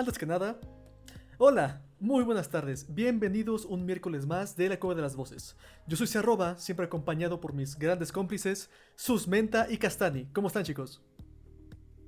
Antes 0.00 0.16
que 0.16 0.24
nada, 0.24 0.58
hola, 1.36 1.82
muy 1.98 2.24
buenas 2.24 2.48
tardes, 2.48 2.86
bienvenidos 2.88 3.66
un 3.66 3.84
miércoles 3.84 4.24
más 4.24 4.56
de 4.56 4.70
la 4.70 4.80
Cueva 4.80 4.94
de 4.94 5.02
las 5.02 5.14
Voces. 5.14 5.58
Yo 5.86 5.94
soy 5.94 6.06
Ciarroba, 6.06 6.56
siempre 6.56 6.86
acompañado 6.86 7.38
por 7.38 7.52
mis 7.52 7.78
grandes 7.78 8.10
cómplices, 8.10 8.70
Susmenta 8.94 9.66
y 9.68 9.76
Castani. 9.76 10.24
¿Cómo 10.32 10.46
están 10.46 10.64
chicos? 10.64 11.02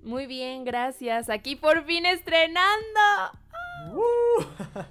Muy 0.02 0.26
bien, 0.26 0.64
gracias. 0.64 1.28
Aquí 1.28 1.54
por 1.54 1.84
fin 1.84 2.06
estrenando. 2.06 2.98
¡Uh! 3.92 4.42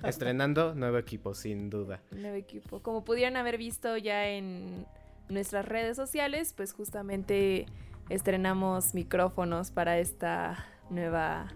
Estrenando 0.08 0.76
nuevo 0.76 1.00
equipo, 1.00 1.34
sin 1.34 1.72
duda. 1.72 2.04
Nuevo 2.12 2.36
equipo. 2.36 2.84
Como 2.84 3.04
pudieron 3.04 3.36
haber 3.36 3.58
visto 3.58 3.98
ya 3.98 4.28
en 4.28 4.86
nuestras 5.28 5.66
redes 5.66 5.98
sociales, 5.98 6.54
pues 6.56 6.72
justamente 6.72 7.66
estrenamos 8.10 8.94
micrófonos 8.94 9.72
para 9.72 9.98
esta 9.98 10.68
nueva 10.92 11.52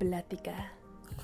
plática. 0.00 0.72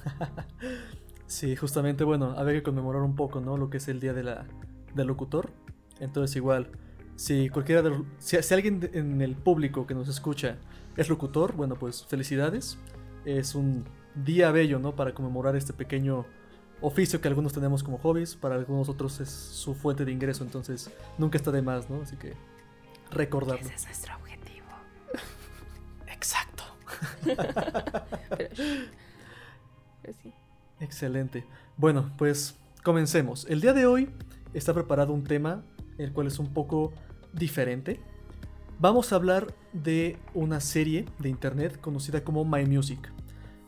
sí, 1.26 1.56
justamente, 1.56 2.04
bueno, 2.04 2.34
había 2.36 2.54
que 2.54 2.62
conmemorar 2.62 3.02
un 3.02 3.14
poco, 3.16 3.40
¿no? 3.40 3.56
Lo 3.56 3.70
que 3.70 3.78
es 3.78 3.88
el 3.88 4.00
día 4.00 4.12
de 4.12 4.22
la, 4.22 4.46
del 4.94 5.06
locutor. 5.06 5.50
Entonces, 6.00 6.36
igual, 6.36 6.70
si 7.16 7.48
cualquiera 7.48 7.82
de 7.82 7.90
los- 7.90 8.02
si, 8.18 8.40
si 8.42 8.54
alguien 8.54 8.88
en 8.92 9.20
el 9.22 9.34
público 9.36 9.86
que 9.86 9.94
nos 9.94 10.08
escucha 10.08 10.56
es 10.96 11.08
locutor, 11.08 11.54
bueno, 11.54 11.76
pues 11.76 12.04
felicidades. 12.06 12.78
Es 13.24 13.54
un 13.54 13.84
día 14.14 14.50
bello, 14.52 14.78
¿no? 14.78 14.94
Para 14.94 15.12
conmemorar 15.14 15.56
este 15.56 15.72
pequeño 15.72 16.24
oficio 16.80 17.20
que 17.20 17.28
algunos 17.28 17.52
tenemos 17.52 17.82
como 17.82 17.98
hobbies, 17.98 18.36
para 18.36 18.54
algunos 18.54 18.88
otros 18.88 19.20
es 19.20 19.30
su 19.30 19.74
fuente 19.74 20.04
de 20.04 20.12
ingreso, 20.12 20.44
entonces 20.44 20.90
nunca 21.18 21.38
está 21.38 21.50
de 21.50 21.62
más, 21.62 21.88
¿no? 21.90 22.02
Así 22.02 22.16
que 22.16 22.34
recordarlo. 23.10 23.64
Ese 23.66 23.74
es 23.74 23.84
nuestro 23.86 24.14
objetivo. 24.16 24.66
Exacto. 26.06 26.64
Pero, 28.36 28.48
Excelente. 30.80 31.44
Bueno, 31.76 32.10
pues 32.18 32.56
comencemos. 32.82 33.46
El 33.48 33.60
día 33.60 33.72
de 33.72 33.86
hoy 33.86 34.10
está 34.54 34.74
preparado 34.74 35.12
un 35.12 35.24
tema, 35.24 35.62
el 35.98 36.12
cual 36.12 36.26
es 36.26 36.38
un 36.38 36.52
poco 36.52 36.92
diferente. 37.32 38.00
Vamos 38.78 39.12
a 39.12 39.16
hablar 39.16 39.54
de 39.72 40.18
una 40.34 40.60
serie 40.60 41.06
de 41.18 41.28
internet 41.30 41.80
conocida 41.80 42.22
como 42.22 42.44
My 42.44 42.66
Music, 42.66 43.10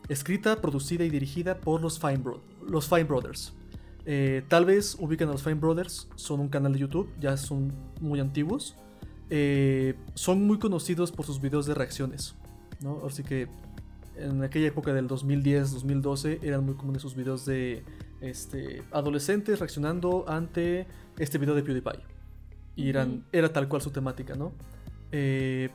escrita, 0.07 0.61
producida 0.61 1.03
y 1.03 1.09
dirigida 1.09 1.57
por 1.59 1.81
los 1.81 1.99
Fine, 1.99 2.17
Bro- 2.17 2.41
los 2.67 2.87
Fine 2.87 3.05
Brothers. 3.05 3.53
Eh, 4.05 4.43
tal 4.47 4.65
vez 4.65 4.95
ubican 4.99 5.29
a 5.29 5.31
los 5.31 5.43
Fine 5.43 5.55
Brothers, 5.55 6.07
son 6.15 6.39
un 6.39 6.49
canal 6.49 6.73
de 6.73 6.79
YouTube, 6.79 7.11
ya 7.19 7.37
son 7.37 7.73
muy 8.01 8.19
antiguos. 8.19 8.75
Eh, 9.31 9.95
son 10.15 10.45
muy 10.47 10.57
conocidos 10.57 11.11
por 11.11 11.25
sus 11.25 11.39
videos 11.39 11.67
de 11.67 11.75
reacciones, 11.75 12.35
¿no? 12.81 13.03
Así 13.05 13.21
que 13.23 13.47
en 14.19 14.43
aquella 14.43 14.67
época 14.67 14.93
del 14.93 15.07
2010, 15.07 15.71
2012 15.71 16.39
eran 16.43 16.65
muy 16.65 16.75
comunes 16.75 17.01
sus 17.01 17.15
videos 17.15 17.45
de 17.45 17.83
este, 18.21 18.83
adolescentes 18.91 19.59
reaccionando 19.59 20.25
ante 20.27 20.87
este 21.17 21.37
video 21.37 21.55
de 21.55 21.63
PewDiePie. 21.63 21.99
Y 22.75 22.89
eran, 22.89 23.25
era 23.31 23.51
tal 23.51 23.67
cual 23.67 23.81
su 23.81 23.91
temática, 23.91 24.35
¿no? 24.35 24.51
Eh, 25.11 25.69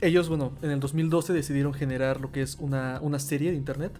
ellos, 0.00 0.28
bueno, 0.28 0.52
en 0.62 0.70
el 0.70 0.80
2012 0.80 1.32
decidieron 1.32 1.72
generar 1.72 2.20
lo 2.20 2.32
que 2.32 2.42
es 2.42 2.56
una, 2.58 2.98
una 3.00 3.18
serie 3.18 3.50
de 3.50 3.56
internet, 3.56 3.92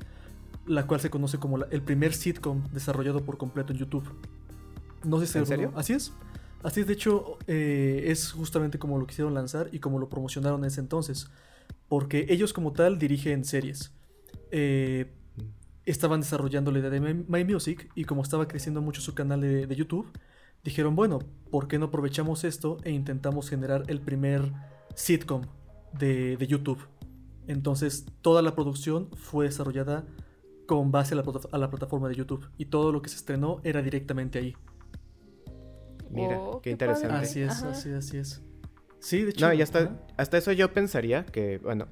la 0.66 0.86
cual 0.86 1.00
se 1.00 1.10
conoce 1.10 1.38
como 1.38 1.58
la- 1.58 1.68
el 1.70 1.80
primer 1.82 2.12
sitcom 2.12 2.62
desarrollado 2.72 3.22
por 3.22 3.38
completo 3.38 3.72
en 3.72 3.78
YouTube. 3.78 4.04
No 5.04 5.20
sé 5.20 5.26
si 5.26 5.38
¿En 5.38 5.46
serio? 5.46 5.72
Así 5.74 5.92
es. 5.92 6.12
Así 6.62 6.80
es, 6.80 6.86
de 6.86 6.92
hecho, 6.92 7.38
eh, 7.46 8.04
es 8.06 8.32
justamente 8.32 8.78
como 8.78 8.98
lo 8.98 9.06
quisieron 9.06 9.34
lanzar 9.34 9.68
y 9.72 9.78
como 9.80 9.98
lo 9.98 10.08
promocionaron 10.08 10.60
en 10.60 10.66
ese 10.66 10.80
entonces. 10.80 11.28
Porque 11.88 12.26
ellos 12.28 12.52
como 12.52 12.72
tal 12.72 12.98
dirigen 12.98 13.44
series. 13.44 13.94
Eh, 14.50 15.12
estaban 15.84 16.20
desarrollando 16.20 16.70
la 16.70 16.78
idea 16.78 16.90
de 16.90 17.00
My, 17.00 17.44
Music 17.44 17.90
y 17.94 18.04
como 18.04 18.22
estaba 18.22 18.46
creciendo 18.46 18.80
mucho 18.80 19.00
su 19.00 19.14
canal 19.14 19.40
de, 19.40 19.66
de 19.66 19.76
YouTube, 19.76 20.06
dijeron, 20.62 20.94
bueno, 20.94 21.18
¿por 21.50 21.66
qué 21.68 21.78
no 21.78 21.86
aprovechamos 21.86 22.44
esto 22.44 22.76
e 22.84 22.90
intentamos 22.92 23.48
generar 23.50 23.82
el 23.88 24.00
primer 24.00 24.52
sitcom 24.94 25.42
de, 25.98 26.36
de 26.36 26.46
YouTube? 26.46 26.78
Entonces, 27.48 28.06
toda 28.20 28.42
la 28.42 28.54
producción 28.54 29.10
fue 29.16 29.46
desarrollada 29.46 30.06
con 30.68 30.92
base 30.92 31.14
a 31.14 31.16
la, 31.16 31.24
plata- 31.24 31.48
a 31.50 31.58
la 31.58 31.68
plataforma 31.68 32.08
de 32.08 32.14
YouTube 32.14 32.48
y 32.56 32.66
todo 32.66 32.92
lo 32.92 33.02
que 33.02 33.08
se 33.10 33.16
estrenó 33.16 33.60
era 33.64 33.82
directamente 33.82 34.38
ahí. 34.38 34.54
Mira, 36.10 36.38
Oh, 36.40 36.60
qué 36.60 36.62
qué 36.62 36.70
interesante. 36.70 37.08
padre. 37.08 37.26
Así 37.26 37.40
es, 37.40 37.50
Ajá. 37.50 37.70
así 37.70 37.88
es, 37.88 37.94
así 37.96 38.16
es. 38.18 38.42
Sí, 39.02 39.22
de 39.22 39.30
hecho. 39.30 39.46
No, 39.48 39.52
y 39.52 39.60
hasta, 39.62 40.00
hasta 40.16 40.38
eso 40.38 40.52
yo 40.52 40.72
pensaría 40.72 41.26
que, 41.26 41.58
bueno, 41.58 41.88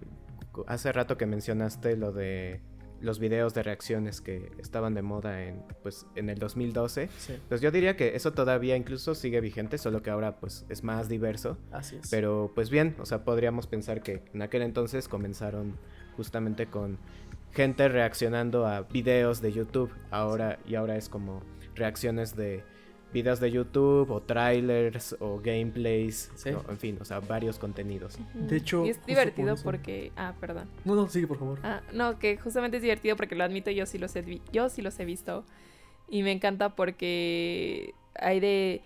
hace 0.66 0.92
rato 0.92 1.16
que 1.18 1.26
mencionaste 1.26 1.96
lo 1.96 2.12
de 2.12 2.60
los 3.00 3.18
videos 3.18 3.54
de 3.54 3.62
reacciones 3.62 4.20
que 4.20 4.52
estaban 4.58 4.94
de 4.94 5.02
moda 5.02 5.42
en, 5.42 5.62
pues, 5.82 6.06
en 6.16 6.28
el 6.28 6.38
2012. 6.38 7.08
Sí, 7.18 7.34
Pues 7.48 7.60
yo 7.60 7.70
diría 7.70 7.96
que 7.96 8.14
eso 8.14 8.32
todavía 8.32 8.76
incluso 8.76 9.14
sigue 9.14 9.40
vigente, 9.40 9.78
solo 9.78 10.02
que 10.02 10.10
ahora 10.10 10.38
pues 10.38 10.66
es 10.68 10.84
más 10.84 11.08
diverso. 11.08 11.56
así 11.72 11.96
es. 11.96 12.10
Pero 12.10 12.52
pues 12.54 12.70
bien, 12.70 12.94
o 13.00 13.06
sea, 13.06 13.24
podríamos 13.24 13.66
pensar 13.66 14.02
que 14.02 14.22
en 14.34 14.42
aquel 14.42 14.62
entonces 14.62 15.08
comenzaron 15.08 15.78
justamente 16.16 16.66
con 16.66 16.98
gente 17.52 17.88
reaccionando 17.88 18.66
a 18.66 18.82
videos 18.82 19.40
de 19.40 19.52
YouTube. 19.52 19.90
Ahora 20.10 20.58
y 20.66 20.74
ahora 20.74 20.96
es 20.96 21.08
como 21.08 21.42
reacciones 21.74 22.36
de 22.36 22.62
videos 23.12 23.40
de 23.40 23.50
YouTube 23.50 24.10
o 24.10 24.20
trailers 24.20 25.16
o 25.20 25.40
gameplays, 25.40 26.30
Sí. 26.34 26.50
¿no? 26.50 26.64
en 26.68 26.78
fin, 26.78 26.98
o 27.00 27.04
sea, 27.04 27.20
varios 27.20 27.58
contenidos. 27.58 28.18
De 28.34 28.56
hecho, 28.56 28.86
Y 28.86 28.90
es 28.90 29.06
divertido 29.06 29.54
por 29.56 29.62
porque. 29.76 30.12
Ah, 30.16 30.34
perdón. 30.40 30.68
No, 30.84 30.94
no, 30.94 31.08
sigue, 31.08 31.26
por 31.26 31.38
favor. 31.38 31.58
Ah, 31.62 31.82
no, 31.92 32.18
que 32.18 32.36
justamente 32.36 32.76
es 32.76 32.82
divertido 32.82 33.16
porque 33.16 33.34
lo 33.34 33.44
admito, 33.44 33.70
yo 33.70 33.86
sí 33.86 33.98
los 33.98 34.14
he, 34.16 34.40
yo 34.52 34.68
sí 34.68 34.82
los 34.82 34.98
he 35.00 35.04
visto. 35.04 35.44
Y 36.08 36.22
me 36.22 36.32
encanta 36.32 36.74
porque 36.74 37.94
hay 38.14 38.40
de 38.40 38.82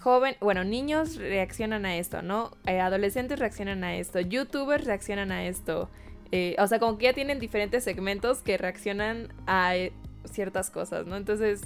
joven, 0.00 0.36
bueno, 0.40 0.64
niños 0.64 1.16
reaccionan 1.16 1.84
a 1.86 1.96
esto, 1.96 2.22
¿no? 2.22 2.50
Eh, 2.66 2.80
adolescentes 2.80 3.38
reaccionan 3.38 3.84
a 3.84 3.96
esto, 3.96 4.20
youtubers 4.20 4.84
reaccionan 4.84 5.32
a 5.32 5.46
esto. 5.46 5.90
Eh, 6.32 6.54
o 6.58 6.66
sea, 6.66 6.78
como 6.78 6.96
que 6.96 7.04
ya 7.04 7.12
tienen 7.12 7.38
diferentes 7.40 7.84
segmentos 7.84 8.40
que 8.42 8.56
reaccionan 8.56 9.32
a 9.46 9.76
eh, 9.76 9.92
ciertas 10.24 10.70
cosas, 10.70 11.06
¿no? 11.06 11.16
Entonces, 11.16 11.62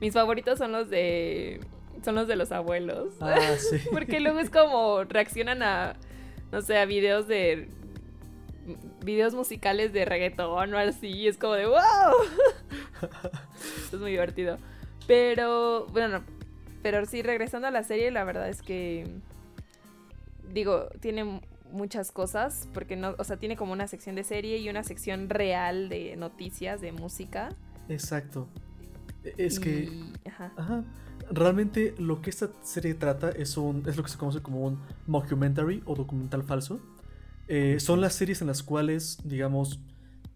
mis 0.00 0.14
favoritos 0.14 0.58
son 0.58 0.72
los 0.72 0.88
de 0.88 1.60
son 2.04 2.14
los 2.14 2.28
de 2.28 2.36
los 2.36 2.52
abuelos. 2.52 3.14
Ah, 3.20 3.56
sí. 3.58 3.78
Porque 3.92 4.20
luego 4.20 4.38
es 4.38 4.50
como 4.50 5.04
reaccionan 5.04 5.62
a, 5.62 5.96
no 6.52 6.62
sé, 6.62 6.78
a 6.78 6.84
videos 6.84 7.26
de 7.26 7.68
videos 9.04 9.34
musicales 9.34 9.92
de 9.92 10.04
reggaetón 10.04 10.74
o 10.74 10.78
así, 10.78 11.08
y 11.08 11.28
es 11.28 11.38
como 11.38 11.54
de 11.54 11.66
wow. 11.66 11.78
Es 13.92 13.98
muy 13.98 14.10
divertido. 14.10 14.58
Pero, 15.06 15.86
bueno, 15.86 16.22
pero 16.82 17.04
sí, 17.06 17.22
regresando 17.22 17.68
a 17.68 17.70
la 17.70 17.82
serie, 17.82 18.10
la 18.10 18.24
verdad 18.24 18.48
es 18.48 18.60
que, 18.60 19.06
digo, 20.52 20.88
tiene 21.00 21.40
muchas 21.70 22.12
cosas, 22.12 22.68
porque 22.74 22.96
no, 22.96 23.14
o 23.18 23.24
sea, 23.24 23.38
tiene 23.38 23.56
como 23.56 23.72
una 23.72 23.88
sección 23.88 24.14
de 24.16 24.24
serie 24.24 24.58
y 24.58 24.68
una 24.68 24.84
sección 24.84 25.30
real 25.30 25.88
de 25.88 26.16
noticias, 26.16 26.80
de 26.80 26.92
música. 26.92 27.48
Exacto. 27.88 28.48
Es 29.36 29.60
que, 29.60 29.84
y- 29.84 30.12
ajá. 30.28 30.52
ajá, 30.56 30.84
realmente 31.30 31.94
lo 31.98 32.20
que 32.22 32.30
esta 32.30 32.50
serie 32.62 32.94
trata 32.94 33.30
es, 33.30 33.56
un, 33.56 33.82
es 33.86 33.96
lo 33.96 34.02
que 34.02 34.08
se 34.10 34.18
conoce 34.18 34.40
como 34.40 34.64
un 34.64 34.78
mockumentary 35.06 35.82
o 35.84 35.94
documental 35.94 36.42
falso. 36.42 36.80
Eh, 37.48 37.80
son 37.80 38.00
las 38.00 38.14
series 38.14 38.40
en 38.40 38.46
las 38.46 38.62
cuales, 38.62 39.18
digamos, 39.24 39.80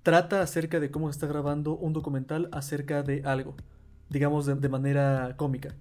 trata 0.03 0.43
acerca 0.43 0.81
de 0.81 0.91
cómo 0.91 1.09
se 1.09 1.17
está 1.17 1.27
grabando 1.27 1.77
un 1.77 1.93
documental 1.93 2.49
acerca 2.53 3.03
de 3.03 3.23
algo, 3.25 3.55
digamos, 4.09 4.47
de, 4.47 4.55
de 4.55 4.69
manera 4.69 5.35
cómica. 5.37 5.75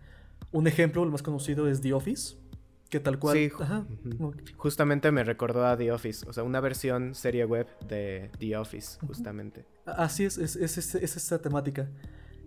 Un 0.51 0.67
ejemplo, 0.67 1.03
el 1.03 1.09
más 1.09 1.23
conocido, 1.23 1.67
es 1.69 1.79
The 1.81 1.93
Office, 1.93 2.35
que 2.89 2.99
tal 2.99 3.17
cual... 3.19 3.37
Sí, 3.37 3.49
ajá, 3.57 3.85
Justamente 4.57 5.11
me 5.11 5.23
recordó 5.23 5.65
a 5.65 5.77
The 5.77 5.91
Office, 5.93 6.27
o 6.29 6.33
sea, 6.33 6.43
una 6.43 6.59
versión 6.59 7.15
serie 7.15 7.45
web 7.45 7.67
de 7.87 8.29
The 8.39 8.57
Office, 8.57 8.99
justamente. 9.07 9.65
Así 9.85 10.25
es, 10.25 10.37
es, 10.37 10.57
es, 10.57 10.77
es- 10.77 10.95
es 10.95 11.15
esta 11.17 11.39
temática. 11.41 11.87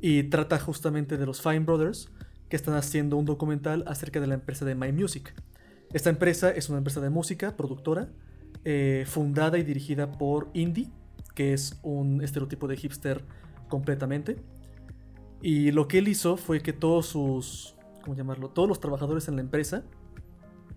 Y 0.06 0.25
trata 0.25 0.59
justamente 0.59 1.17
de 1.17 1.25
los 1.25 1.41
Fine 1.41 1.61
Brothers, 1.61 2.11
que 2.51 2.56
están 2.56 2.75
haciendo 2.75 3.17
un 3.17 3.25
documental 3.25 3.85
acerca 3.87 4.21
de 4.21 4.27
la 4.27 4.35
empresa 4.35 4.67
de 4.67 4.75
My 4.75 4.93
Music. 4.93 5.33
Esta 5.95 6.11
empresa 6.11 6.51
es 6.51 6.69
una 6.69 6.77
empresa 6.77 7.01
de 7.01 7.09
música, 7.09 7.56
productora, 7.56 8.11
eh, 8.67 9.05
fundada 9.06 9.56
y 9.56 9.62
dirigida 9.62 10.12
por 10.12 10.51
Indie, 10.53 10.91
que 11.35 11.55
es 11.55 11.81
un 11.83 12.23
estereotipo 12.23 12.69
de 12.69 12.77
hipster 12.77 13.25
completamente. 13.71 14.37
Y 15.41 15.71
lo 15.71 15.89
que 15.89 16.01
él 16.01 16.09
hizo 16.09 16.37
fue 16.37 16.61
que 16.61 16.75
todos 16.75 17.07
sus, 17.07 17.75
¿cómo 18.03 18.15
llamarlo? 18.15 18.50
Todos 18.50 18.69
los 18.69 18.81
trabajadores 18.81 19.29
en 19.29 19.37
la 19.37 19.41
empresa 19.41 19.85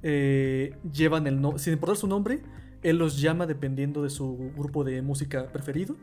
eh, 0.03 0.73
llevan 0.89 1.27
el 1.27 1.41
nombre, 1.41 1.61
sin 1.61 1.73
importar 1.73 1.97
su 1.97 2.07
nombre, 2.07 2.43
él 2.81 2.97
los 2.97 3.19
llama 3.19 3.45
dependiendo 3.45 4.03
de 4.03 4.09
su 4.09 4.53
grupo 4.55 4.85
de 4.85 5.01
música 5.01 5.51
preferido. 5.51 5.97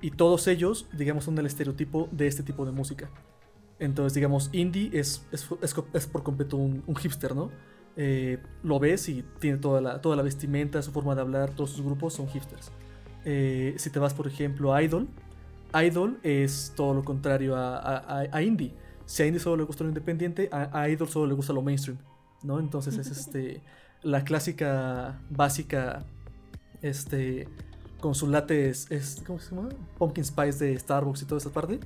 Y 0.00 0.12
todos 0.12 0.46
ellos, 0.46 0.88
digamos, 0.92 1.24
son 1.24 1.38
el 1.38 1.46
estereotipo 1.46 2.08
de 2.12 2.26
este 2.26 2.42
tipo 2.42 2.64
de 2.64 2.72
música. 2.72 3.10
Entonces, 3.78 4.14
digamos, 4.14 4.50
indie 4.52 4.90
es, 4.94 5.26
es, 5.32 5.48
es- 5.62 5.74
es 5.94 6.06
por 6.06 6.22
completo 6.22 6.56
un, 6.56 6.82
un 6.86 6.96
hipster, 6.96 7.34
¿no? 7.34 7.50
Eh, 7.96 8.38
lo 8.62 8.78
ves 8.78 9.08
y 9.08 9.24
tiene 9.40 9.58
toda 9.58 9.80
la, 9.80 10.00
toda 10.00 10.16
la 10.16 10.22
vestimenta, 10.22 10.82
su 10.82 10.92
forma 10.92 11.14
de 11.14 11.22
hablar, 11.22 11.50
todos 11.50 11.70
sus 11.72 11.84
grupos 11.84 12.14
son 12.14 12.28
hipsters. 12.28 12.72
Eh, 13.24 13.74
si 13.78 13.90
te 13.90 13.98
vas, 13.98 14.14
por 14.14 14.26
ejemplo, 14.26 14.74
a 14.74 14.82
Idol, 14.82 15.08
Idol 15.74 16.18
es 16.22 16.72
todo 16.76 16.94
lo 16.94 17.04
contrario 17.04 17.56
a- 17.56 18.28
a 18.32 18.42
indie. 18.42 18.74
Si 19.06 19.22
a 19.22 19.26
indie 19.26 19.40
solo 19.40 19.56
le 19.58 19.64
gusta 19.64 19.84
lo 19.84 19.90
independiente, 19.90 20.48
a, 20.52 20.70
a 20.82 20.88
Idol 20.88 21.08
solo 21.08 21.26
le 21.26 21.34
gusta 21.34 21.52
lo 21.52 21.62
mainstream, 21.62 21.98
¿no? 22.42 22.58
Entonces 22.60 22.96
es 22.98 23.10
este 23.10 23.62
la 24.02 24.24
clásica 24.24 25.20
básica, 25.30 26.06
este, 26.82 27.48
con 28.00 28.14
su 28.14 28.26
latte 28.28 28.70
es, 28.70 29.22
¿cómo 29.26 29.38
se 29.38 29.54
llama? 29.54 29.68
Pumpkin 29.98 30.24
Spice 30.24 30.64
de 30.64 30.78
Starbucks 30.78 31.22
y 31.22 31.24
toda 31.26 31.38
esa 31.38 31.50
parte, 31.50 31.80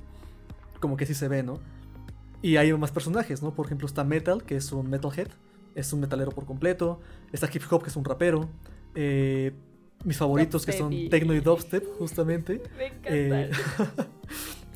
como 0.79 0.97
que 0.97 1.05
sí 1.05 1.13
se 1.13 1.27
ve, 1.27 1.43
¿no? 1.43 1.59
Y 2.41 2.57
hay 2.57 2.71
más 2.73 2.91
personajes, 2.91 3.41
¿no? 3.41 3.53
Por 3.53 3.65
ejemplo 3.65 3.87
está 3.87 4.03
Metal, 4.03 4.43
que 4.43 4.55
es 4.55 4.71
un 4.71 4.89
metalhead, 4.89 5.29
es 5.73 5.91
un 5.93 5.99
metalero 5.99 6.31
por 6.31 6.45
completo. 6.45 6.99
Está 7.31 7.49
Hip 7.53 7.63
Hop, 7.71 7.83
que 7.83 7.89
es 7.89 7.95
un 7.95 8.05
rapero. 8.05 8.47
Eh, 8.93 9.51
mis 10.03 10.17
favoritos, 10.17 10.65
que 10.65 10.71
son 10.71 10.91
Dubstep 10.91 11.31
y- 11.31 11.39
Dubstep, 11.41 11.97
justamente. 11.97 12.61
Me 12.77 12.87
encanta. 12.87 13.57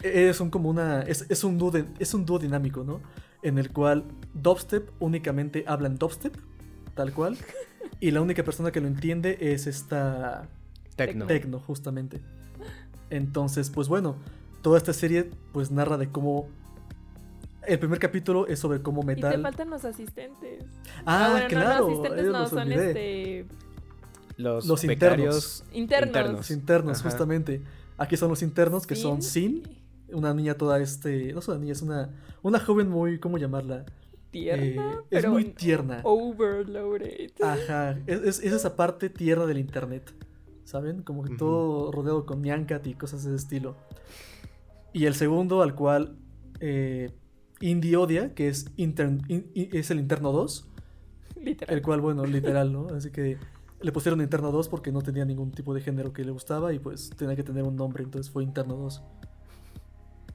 Eh, 0.03 0.33
son 0.33 0.49
como 0.49 0.69
una. 0.69 1.01
Es, 1.03 1.25
es 1.29 1.43
un 1.43 1.57
dúo 1.57 1.71
es 1.99 2.13
un 2.13 2.25
dúo 2.25 2.39
dinámico, 2.39 2.83
¿no? 2.83 3.01
En 3.43 3.57
el 3.57 3.71
cual 3.71 4.05
Dubstep 4.33 4.89
únicamente 4.99 5.63
habla 5.67 5.87
en 5.87 5.95
Dubstep, 5.97 6.35
tal 6.95 7.13
cual. 7.13 7.37
Y 7.99 8.11
la 8.11 8.21
única 8.21 8.43
persona 8.43 8.71
que 8.71 8.81
lo 8.81 8.87
entiende 8.87 9.37
es 9.39 9.67
esta 9.67 10.49
Tecno. 11.07 11.25
Tecno, 11.27 11.59
justamente. 11.59 12.21
Entonces, 13.09 13.69
pues 13.69 13.87
bueno, 13.87 14.15
toda 14.61 14.77
esta 14.77 14.93
serie 14.93 15.29
pues 15.51 15.71
narra 15.71 15.97
de 15.97 16.09
cómo. 16.09 16.47
El 17.65 17.77
primer 17.79 17.99
capítulo 17.99 18.47
es 18.47 18.59
sobre 18.59 18.81
cómo 18.81 19.01
Y 19.01 19.05
te 19.07 19.15
metal. 19.15 19.41
faltan 19.41 19.69
los 19.69 19.85
asistentes. 19.85 20.63
Ah, 21.05 21.29
bueno, 21.31 21.47
claro. 21.49 21.87
no, 21.87 21.93
no, 21.95 21.99
asistentes 22.01 22.25
eh, 22.25 22.29
no, 22.31 22.39
los 22.39 22.49
son 22.49 22.71
este. 22.71 23.45
Los, 24.37 24.65
Los 24.65 24.83
Internos. 24.85 25.65
Internos. 25.73 26.31
Los 26.31 26.51
internos, 26.51 26.99
Ajá. 26.99 27.09
justamente. 27.09 27.61
Aquí 27.97 28.15
son 28.15 28.29
los 28.29 28.41
internos, 28.41 28.87
que 28.87 28.95
son 28.95 29.21
Sin- 29.21 29.63
Sin, 29.63 30.15
una 30.15 30.33
niña 30.33 30.53
toda 30.55 30.79
este. 30.79 31.33
No 31.33 31.39
es 31.39 31.47
una 31.49 31.57
niña, 31.59 31.73
es 31.73 31.81
una. 31.81 32.09
Una 32.41 32.59
joven 32.59 32.87
muy. 32.89 33.19
¿Cómo 33.19 33.37
llamarla? 33.37 33.85
Tierna, 34.31 34.63
Eh, 34.93 34.95
es 35.09 35.21
pero 35.21 35.31
muy 35.31 35.43
tierna. 35.45 35.99
Overloaded. 36.03 37.31
Ajá. 37.43 37.97
Es, 38.07 38.21
es- 38.21 38.39
es 38.39 38.53
esa 38.53 38.75
parte 38.77 39.09
tierna 39.09 39.45
del 39.45 39.57
internet. 39.57 40.09
¿Saben? 40.69 41.01
Como 41.01 41.23
que 41.23 41.35
todo 41.35 41.91
rodeado 41.91 42.27
con 42.27 42.43
Nyancat 42.43 42.85
y 42.85 42.93
cosas 42.93 43.23
de 43.23 43.31
ese 43.31 43.37
estilo. 43.43 43.75
Y 44.93 45.05
el 45.05 45.15
segundo, 45.15 45.63
al 45.63 45.73
cual 45.73 46.15
eh, 46.59 47.09
Indie 47.59 47.95
odia, 47.97 48.35
que 48.35 48.49
es, 48.49 48.71
intern- 48.77 49.23
in- 49.29 49.49
in- 49.55 49.69
es 49.71 49.89
el 49.89 49.99
interno 49.99 50.31
2. 50.31 50.67
Literal. 51.41 51.75
El 51.75 51.81
cual, 51.81 52.01
bueno, 52.01 52.23
literal, 52.23 52.71
¿no? 52.73 52.87
Así 52.89 53.09
que 53.09 53.37
le 53.81 53.91
pusieron 53.91 54.21
interno 54.21 54.51
2 54.51 54.69
porque 54.69 54.91
no 54.91 55.01
tenía 55.01 55.25
ningún 55.25 55.49
tipo 55.51 55.73
de 55.73 55.81
género 55.81 56.13
que 56.13 56.23
le 56.23 56.29
gustaba 56.31 56.71
y 56.71 56.77
pues 56.77 57.09
tenía 57.17 57.35
que 57.35 57.43
tener 57.43 57.63
un 57.63 57.75
nombre, 57.75 58.03
entonces 58.03 58.31
fue 58.31 58.43
interno 58.43 58.75
2. 58.75 59.01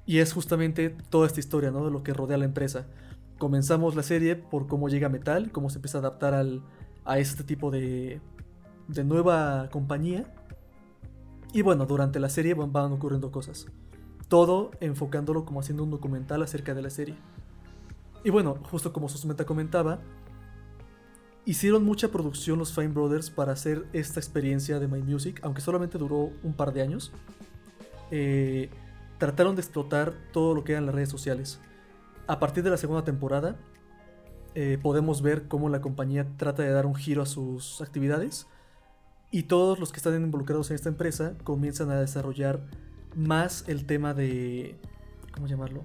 Y 0.06 0.18
es 0.18 0.32
justamente 0.32 0.96
toda 1.10 1.28
esta 1.28 1.38
historia, 1.38 1.70
¿no? 1.70 1.84
De 1.84 1.92
lo 1.92 2.02
que 2.02 2.12
rodea 2.12 2.34
a 2.34 2.38
la 2.38 2.44
empresa. 2.44 2.88
Comenzamos 3.38 3.94
la 3.94 4.02
serie 4.02 4.34
por 4.34 4.66
cómo 4.66 4.88
llega 4.88 5.08
Metal, 5.08 5.52
cómo 5.52 5.70
se 5.70 5.78
empieza 5.78 5.98
a 5.98 6.00
adaptar 6.00 6.34
al, 6.34 6.62
a 7.04 7.18
este 7.20 7.44
tipo 7.44 7.70
de, 7.70 8.20
de 8.88 9.04
nueva 9.04 9.68
compañía. 9.70 10.24
Y 11.52 11.62
bueno, 11.62 11.86
durante 11.86 12.18
la 12.18 12.28
serie 12.28 12.54
van, 12.54 12.92
ocurriendo 12.92 13.30
cosas. 13.30 13.66
Todo 14.28 14.72
enfocándolo 14.80 15.44
como 15.44 15.60
haciendo 15.60 15.84
un 15.84 15.90
documental 15.90 16.42
acerca 16.42 16.74
de 16.74 16.82
la 16.82 16.90
serie. 16.90 17.14
Y 18.24 18.30
bueno, 18.30 18.56
justo 18.70 18.92
como 18.92 19.08
Susmeta 19.08 19.44
comentaba, 19.44 20.00
hicieron 21.44 21.84
mucha 21.84 22.08
producción 22.08 22.58
los 22.58 22.72
Fine 22.72 22.88
Brothers 22.88 23.30
para 23.30 23.52
hacer 23.52 23.86
esta 23.92 24.18
experiencia 24.18 24.80
de 24.80 24.88
My 24.88 25.02
Music, 25.02 25.40
aunque 25.42 25.60
solamente 25.60 25.98
duró 25.98 26.30
un 26.42 26.54
par 26.54 26.72
de 26.72 26.82
años. 26.82 27.12
Eh, 28.10 28.70
trataron 29.18 29.54
de 29.54 29.60
explotar 29.60 30.14
todo 30.32 30.54
lo 30.54 30.64
que 30.64 30.72
eran 30.72 30.86
las 30.86 30.94
redes 30.94 31.10
sociales. 31.10 31.60
A 32.26 32.40
partir 32.40 32.64
de 32.64 32.70
la 32.70 32.78
segunda 32.78 33.04
temporada, 33.04 33.56
eh, 34.54 34.78
podemos 34.82 35.20
ver 35.20 35.46
cómo 35.46 35.68
la 35.68 35.80
compañía 35.80 36.26
trata 36.36 36.62
de 36.62 36.70
dar 36.70 36.86
un 36.86 36.94
giro 36.94 37.22
a 37.22 37.26
sus 37.26 37.80
actividades 37.80 38.48
y 39.34 39.42
todos 39.42 39.80
los 39.80 39.90
que 39.90 39.96
están 39.96 40.14
involucrados 40.14 40.70
en 40.70 40.76
esta 40.76 40.88
empresa 40.88 41.34
comienzan 41.42 41.90
a 41.90 41.98
desarrollar 41.98 42.60
más 43.16 43.64
el 43.66 43.84
tema 43.84 44.14
de, 44.14 44.76
¿cómo 45.32 45.48
llamarlo? 45.48 45.82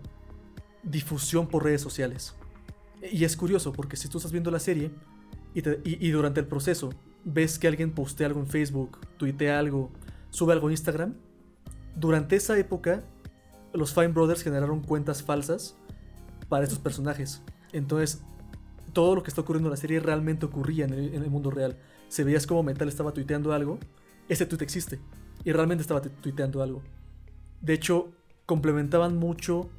Difusión 0.83 1.47
por 1.47 1.63
redes 1.63 1.81
sociales. 1.81 2.35
Y 3.11 3.23
es 3.23 3.35
curioso 3.35 3.73
porque 3.73 3.97
si 3.97 4.07
tú 4.07 4.17
estás 4.19 4.31
viendo 4.31 4.51
la 4.51 4.59
serie 4.59 4.91
y, 5.55 5.63
te- 5.63 5.81
y- 5.83 6.05
y 6.07 6.11
durante 6.11 6.39
el 6.39 6.45
proceso 6.45 6.91
ves 7.25 7.57
que 7.57 7.67
alguien 7.67 7.91
postea 7.91 8.27
algo 8.27 8.39
en 8.39 8.45
Facebook, 8.45 8.99
tuitea 9.17 9.57
algo, 9.57 9.89
sube 10.29 10.53
algo 10.53 10.67
en 10.67 10.73
Instagram, 10.73 11.15
durante 11.95 12.35
esa 12.35 12.55
época 12.55 13.03
los 13.73 13.95
Fine 13.95 14.09
Brothers 14.09 14.43
generaron 14.43 14.81
cuentas 14.81 15.23
falsas 15.23 15.75
para 16.49 16.65
estos 16.65 16.77
personajes. 16.77 17.41
Entonces, 17.73 18.21
todo 18.93 19.15
lo 19.15 19.23
que 19.23 19.29
está 19.29 19.41
ocurriendo 19.41 19.69
en 19.69 19.71
la 19.71 19.77
serie 19.77 19.99
realmente 19.99 20.45
ocurría 20.45 20.85
en 20.85 20.93
el 20.93 21.29
mundo 21.31 21.49
real. 21.49 21.77
Se 22.09 22.23
veías 22.25 22.45
como 22.45 22.63
Metal 22.63 22.87
estaba 22.89 23.13
tuiteando 23.13 23.53
algo, 23.53 23.79
ese 24.27 24.45
tweet 24.45 24.61
existe, 24.61 24.99
y 25.45 25.51
realmente 25.53 25.81
estaba 25.81 26.01
tu- 26.01 26.09
tuiteando 26.09 26.61
algo. 26.61 26.81
De 27.61 27.73
hecho, 27.73 28.11
complementaban 28.45 29.15
mucho 29.17 29.69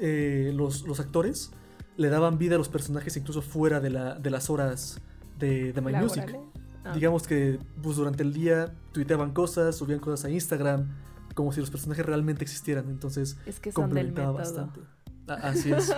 eh, 0.00 0.52
los, 0.54 0.82
los 0.82 1.00
actores, 1.00 1.50
le 1.96 2.08
daban 2.08 2.36
vida 2.38 2.56
a 2.56 2.58
los 2.58 2.68
personajes 2.68 3.16
incluso 3.16 3.40
fuera 3.42 3.80
de, 3.80 3.90
la- 3.90 4.14
de 4.18 4.30
las 4.30 4.50
horas 4.50 5.00
de, 5.38 5.72
de 5.72 5.80
My 5.80 5.92
Music. 5.94 6.36
Ah. 6.84 6.92
Digamos 6.94 7.26
que 7.28 7.58
pues, 7.80 7.96
durante 7.96 8.22
el 8.24 8.32
día 8.32 8.74
tuiteaban 8.92 9.32
cosas, 9.32 9.76
subían 9.76 10.00
cosas 10.00 10.24
a 10.24 10.30
Instagram, 10.30 10.88
como 11.34 11.52
si 11.52 11.60
los 11.60 11.70
personajes 11.70 12.04
realmente 12.04 12.42
existieran. 12.42 12.88
Entonces, 12.88 13.36
Es 13.46 13.60
que 13.60 13.70
son 13.70 13.84
complementaba 13.84 14.32
bastante. 14.32 14.80
Así 15.28 15.70
es. 15.72 15.94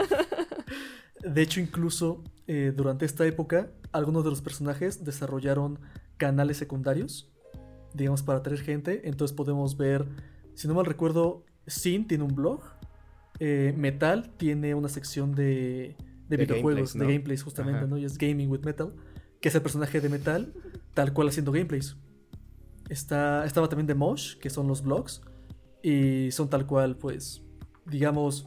De 1.25 1.41
hecho, 1.41 1.61
incluso 1.61 2.23
eh, 2.47 2.73
durante 2.77 3.05
esta 3.05 3.27
época, 3.27 3.71
algunos 3.93 4.25
de 4.25 4.31
los 4.31 4.43
personajes 4.43 5.05
desarrollaron 5.05 5.79
canales 6.17 6.59
secundarios, 6.59 7.33
digamos, 7.95 8.23
para 8.23 8.39
atraer 8.39 8.61
gente. 8.61 9.09
Entonces 9.09 9.35
podemos 9.35 9.77
ver, 9.77 10.07
si 10.55 10.69
no 10.69 10.75
mal 10.75 10.87
recuerdo, 10.87 11.45
Sin 11.67 12.07
tiene 12.07 12.25
un 12.25 12.35
blog, 12.35 12.61
eh, 13.39 13.75
Metal 13.77 14.31
tiene 14.37 14.75
una 14.75 14.89
sección 14.89 15.35
de, 15.35 15.97
de, 16.29 16.37
De 16.37 16.45
videojuegos, 16.45 16.93
gameplays, 16.93 16.97
¿no? 16.97 17.07
de 17.07 17.13
gameplays 17.13 17.43
justamente, 17.43 17.79
Ajá. 17.79 17.87
¿no? 17.87 17.97
Y 17.97 18.05
es 18.05 18.19
Gaming 18.19 18.51
with 18.51 18.61
Metal, 18.61 18.93
que 19.41 19.49
es 19.49 19.55
el 19.55 19.63
personaje 19.63 20.01
de 20.01 20.09
Metal, 20.09 20.53
tal 20.93 21.13
cual 21.13 21.29
haciendo 21.29 21.53
gameplays. 21.53 21.97
Está, 22.91 23.47
estaba 23.47 23.69
también 23.69 23.87
de 23.87 23.95
Mosh, 23.95 24.37
que 24.39 24.51
son 24.51 24.69
los 24.69 24.83
blogs, 24.83 25.23
y 25.83 26.31
son 26.31 26.51
tal 26.51 26.67
cual, 26.67 26.97
pues, 26.97 27.43
digamos, 27.87 28.47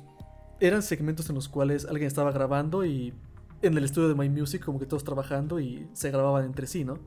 eran 0.60 0.84
segmentos 0.84 1.30
en 1.30 1.36
los 1.36 1.50
cuales 1.50 1.86
alguien 1.86 2.08
estaba 2.08 2.32
grabando 2.32 2.86
y 2.86 3.13
en 3.62 3.78
el 3.78 3.84
estudio 3.84 4.10
de 4.10 4.16
My 4.16 4.30
Music 4.30 4.64
como 4.64 4.80
que 4.80 4.86
todos 4.86 5.04
trabajando 5.04 5.60
y 5.60 5.88
se 5.94 6.12
grababan 6.12 6.46
entre 6.46 6.68
sí, 6.68 6.84
¿no? 6.84 7.00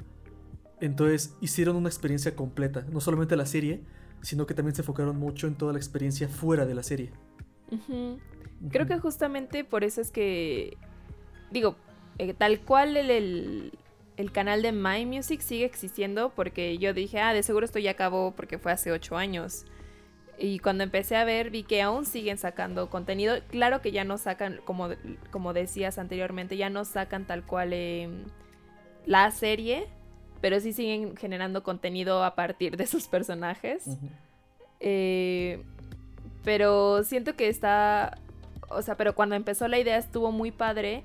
Entonces 0.80 1.36
hicieron 1.40 1.76
una 1.76 1.88
experiencia 1.88 2.34
completa, 2.34 2.84
no 2.90 3.00
solamente 3.00 3.36
la 3.36 3.46
serie, 3.46 3.82
sino 4.22 4.46
que 4.46 4.54
también 4.54 4.74
se 4.74 4.82
enfocaron 4.82 5.18
mucho 5.18 5.46
en 5.46 5.54
toda 5.54 5.72
la 5.72 5.78
experiencia 5.78 6.28
fuera 6.28 6.66
de 6.66 6.74
la 6.74 6.82
serie. 6.82 7.12
Creo 8.70 8.86
que 8.86 8.98
justamente 8.98 9.64
por 9.64 9.84
eso 9.84 10.00
es 10.00 10.10
que, 10.10 10.76
digo, 11.50 11.76
eh, 12.18 12.34
tal 12.34 12.60
cual 12.60 12.96
el, 12.96 13.10
el, 13.10 13.72
el 14.16 14.32
canal 14.32 14.62
de 14.62 14.72
My 14.72 15.06
Music 15.06 15.40
sigue 15.40 15.64
existiendo 15.64 16.30
porque 16.30 16.78
yo 16.78 16.92
dije, 16.92 17.20
ah, 17.20 17.32
de 17.32 17.42
seguro 17.42 17.64
esto 17.64 17.78
ya 17.78 17.92
acabó 17.92 18.34
porque 18.34 18.58
fue 18.58 18.72
hace 18.72 18.92
ocho 18.92 19.16
años. 19.16 19.64
Y 20.42 20.58
cuando 20.58 20.84
empecé 20.84 21.16
a 21.16 21.24
ver 21.24 21.50
vi 21.50 21.64
que 21.64 21.82
aún 21.82 22.06
siguen 22.06 22.38
sacando 22.38 22.88
contenido. 22.88 23.36
Claro 23.50 23.82
que 23.82 23.92
ya 23.92 24.04
no 24.04 24.16
sacan, 24.16 24.60
como, 24.64 24.88
como 25.30 25.52
decías 25.52 25.98
anteriormente, 25.98 26.56
ya 26.56 26.70
no 26.70 26.86
sacan 26.86 27.26
tal 27.26 27.44
cual 27.44 27.74
em, 27.74 28.24
la 29.04 29.30
serie, 29.32 29.86
pero 30.40 30.58
sí 30.58 30.72
siguen 30.72 31.14
generando 31.14 31.62
contenido 31.62 32.24
a 32.24 32.34
partir 32.34 32.78
de 32.78 32.86
sus 32.86 33.06
personajes. 33.06 33.84
Eh, 34.80 35.62
pero 36.42 37.04
siento 37.04 37.36
que 37.36 37.48
está. 37.48 38.18
O 38.70 38.80
sea, 38.80 38.96
pero 38.96 39.14
cuando 39.14 39.34
empezó 39.34 39.68
la 39.68 39.78
idea 39.78 39.98
estuvo 39.98 40.32
muy 40.32 40.50
padre. 40.50 41.04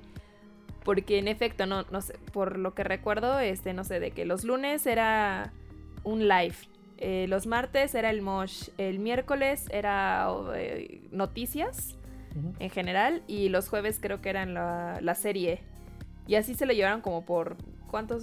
Porque 0.82 1.18
en 1.18 1.26
efecto, 1.26 1.66
no, 1.66 1.82
no 1.90 2.00
sé, 2.00 2.16
por 2.32 2.58
lo 2.58 2.72
que 2.72 2.84
recuerdo, 2.84 3.40
este, 3.40 3.74
no 3.74 3.82
sé, 3.82 3.98
de 3.98 4.12
que 4.12 4.24
los 4.24 4.44
lunes 4.44 4.86
era 4.86 5.52
un 6.04 6.28
live. 6.28 6.54
Eh, 6.98 7.26
los 7.28 7.46
martes 7.46 7.94
era 7.94 8.10
el 8.10 8.22
mosh. 8.22 8.68
El 8.78 8.98
miércoles 8.98 9.66
era 9.70 10.28
eh, 10.54 11.02
noticias 11.10 11.96
en 12.58 12.70
general. 12.70 13.22
Y 13.26 13.48
los 13.48 13.68
jueves 13.68 13.98
creo 14.00 14.20
que 14.20 14.30
eran 14.30 14.54
la, 14.54 14.98
la 15.00 15.14
serie. 15.14 15.60
Y 16.26 16.34
así 16.36 16.54
se 16.54 16.66
lo 16.66 16.72
llevaron 16.72 17.00
como 17.00 17.24
por. 17.24 17.56
¿Cuántos? 17.90 18.22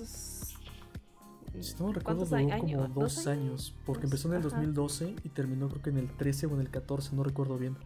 Si 1.60 1.76
no 1.80 1.94
recuerdo, 1.94 2.26
¿Cuántos 2.26 2.30
duró 2.32 2.42
años? 2.42 2.60
como 2.62 2.88
¿Dos 2.88 3.16
dos 3.16 3.28
años? 3.28 3.42
años, 3.44 3.76
porque 3.86 4.06
empezó 4.06 4.28
en 4.28 4.34
el 4.34 4.40
ajá. 4.40 4.50
2012 4.58 5.16
y 5.24 5.30
terminó 5.30 5.70
creo 5.70 5.82
que 5.84 5.90
en 5.92 5.98
el 6.00 6.10
13 6.10 6.48
o 6.48 6.54
en 6.56 6.62
el 6.62 6.70
14, 6.70 7.16
no 7.16 7.24
recuerdo 7.24 7.58
bien. 7.58 7.78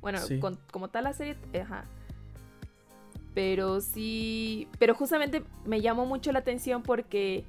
Bueno, 0.00 0.18
Sí. 0.18 0.38
con- 0.40 0.58
como 0.70 0.88
tal 0.88 1.04
la 1.04 1.12
serie, 1.12 1.36
ajá. 1.62 1.84
Pero 3.34 3.80
sí, 3.80 4.68
pero 4.78 4.94
justamente 4.94 5.42
me 5.66 5.80
llamó 5.80 6.06
mucho 6.06 6.30
la 6.32 6.38
atención 6.38 6.82
porque, 6.82 7.44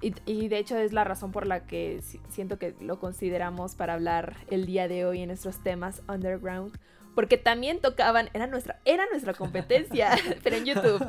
y, 0.00 0.14
y 0.26 0.48
de 0.48 0.58
hecho 0.58 0.76
es 0.76 0.92
la 0.92 1.04
razón 1.04 1.32
por 1.32 1.46
la 1.46 1.66
que 1.66 2.00
si- 2.02 2.20
siento 2.28 2.58
que 2.58 2.74
lo 2.80 2.98
consideramos 2.98 3.74
para 3.74 3.94
hablar 3.94 4.36
el 4.50 4.66
día 4.66 4.88
de 4.88 5.04
hoy 5.04 5.20
en 5.20 5.28
nuestros 5.28 5.62
temas 5.62 6.02
underground. 6.08 6.78
Porque 7.14 7.36
también 7.36 7.80
tocaban, 7.80 8.30
era 8.32 8.46
nuestra, 8.46 8.78
era 8.84 9.04
nuestra 9.10 9.34
competencia, 9.34 10.10
pero 10.44 10.56
en 10.56 10.64
YouTube. 10.66 11.04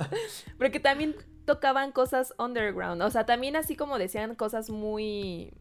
Porque 0.58 0.80
también 0.80 1.16
tocaban 1.46 1.92
cosas 1.92 2.34
underground. 2.40 3.02
O 3.04 3.10
sea, 3.12 3.26
también 3.26 3.56
así 3.56 3.76
como 3.76 4.00
decían 4.00 4.34
cosas 4.36 4.70
muy, 4.72 5.54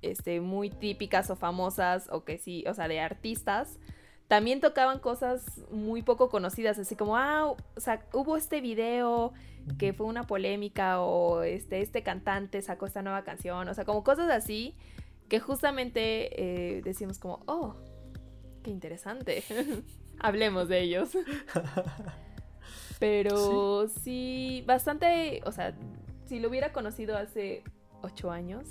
este, 0.00 0.40
muy 0.40 0.70
típicas 0.70 1.28
o 1.28 1.36
famosas, 1.36 2.08
o 2.10 2.24
que 2.24 2.38
sí, 2.38 2.64
o 2.66 2.72
sea, 2.74 2.88
de 2.88 3.00
artistas. 3.00 3.78
También 4.30 4.60
tocaban 4.60 5.00
cosas 5.00 5.44
muy 5.72 6.02
poco 6.02 6.30
conocidas, 6.30 6.78
así 6.78 6.94
como, 6.94 7.16
ah, 7.16 7.50
o 7.50 7.80
sea, 7.80 8.06
hubo 8.12 8.36
este 8.36 8.60
video 8.60 9.32
que 9.76 9.92
fue 9.92 10.06
una 10.06 10.28
polémica, 10.28 11.00
o 11.00 11.42
este, 11.42 11.80
este 11.80 12.04
cantante 12.04 12.62
sacó 12.62 12.86
esta 12.86 13.02
nueva 13.02 13.24
canción, 13.24 13.68
o 13.68 13.74
sea, 13.74 13.84
como 13.84 14.04
cosas 14.04 14.30
así, 14.30 14.76
que 15.28 15.40
justamente 15.40 16.76
eh, 16.76 16.80
decimos 16.82 17.18
como, 17.18 17.42
oh, 17.46 17.74
qué 18.62 18.70
interesante. 18.70 19.42
Hablemos 20.20 20.68
de 20.68 20.80
ellos. 20.80 21.10
Pero 23.00 23.88
sí. 23.88 24.62
bastante, 24.64 25.42
o 25.44 25.50
sea, 25.50 25.74
si 26.26 26.38
lo 26.38 26.50
hubiera 26.50 26.72
conocido 26.72 27.16
hace 27.16 27.64
ocho 28.00 28.30
años, 28.30 28.68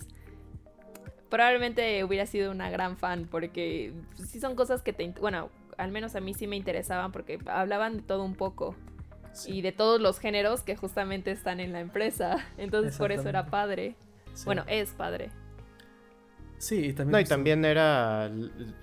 probablemente 1.30 2.04
hubiera 2.04 2.26
sido 2.26 2.52
una 2.52 2.70
gran 2.70 2.98
fan 2.98 3.28
porque 3.30 3.94
sí 4.16 4.40
son 4.40 4.56
cosas 4.56 4.82
que 4.82 4.94
te, 4.94 5.10
bueno, 5.20 5.50
al 5.78 5.92
menos 5.92 6.16
a 6.16 6.20
mí 6.20 6.34
sí 6.34 6.48
me 6.48 6.56
interesaban 6.56 7.12
porque 7.12 7.40
hablaban 7.46 7.98
de 7.98 8.04
todo 8.04 8.24
un 8.24 8.36
poco 8.36 8.76
Sí, 9.34 9.58
y 9.58 9.62
de 9.62 9.72
todos 9.72 10.02
los 10.02 10.20
géneros 10.20 10.64
que 10.64 10.76
justamente 10.76 11.32
están 11.32 11.60
en 11.60 11.72
la 11.72 11.80
empresa. 11.80 12.38
Entonces 12.58 12.98
por 12.98 13.12
eso 13.12 13.30
era 13.30 13.48
padre. 13.48 13.96
sí. 14.34 14.46
Bueno, 14.46 14.64
es 14.68 14.92
padre. 14.92 15.30
sí, 16.58 16.88
y 16.88 16.94
también. 16.94 17.12
No, 17.12 17.20
y 17.20 17.26
también 17.26 17.66
era 17.66 18.32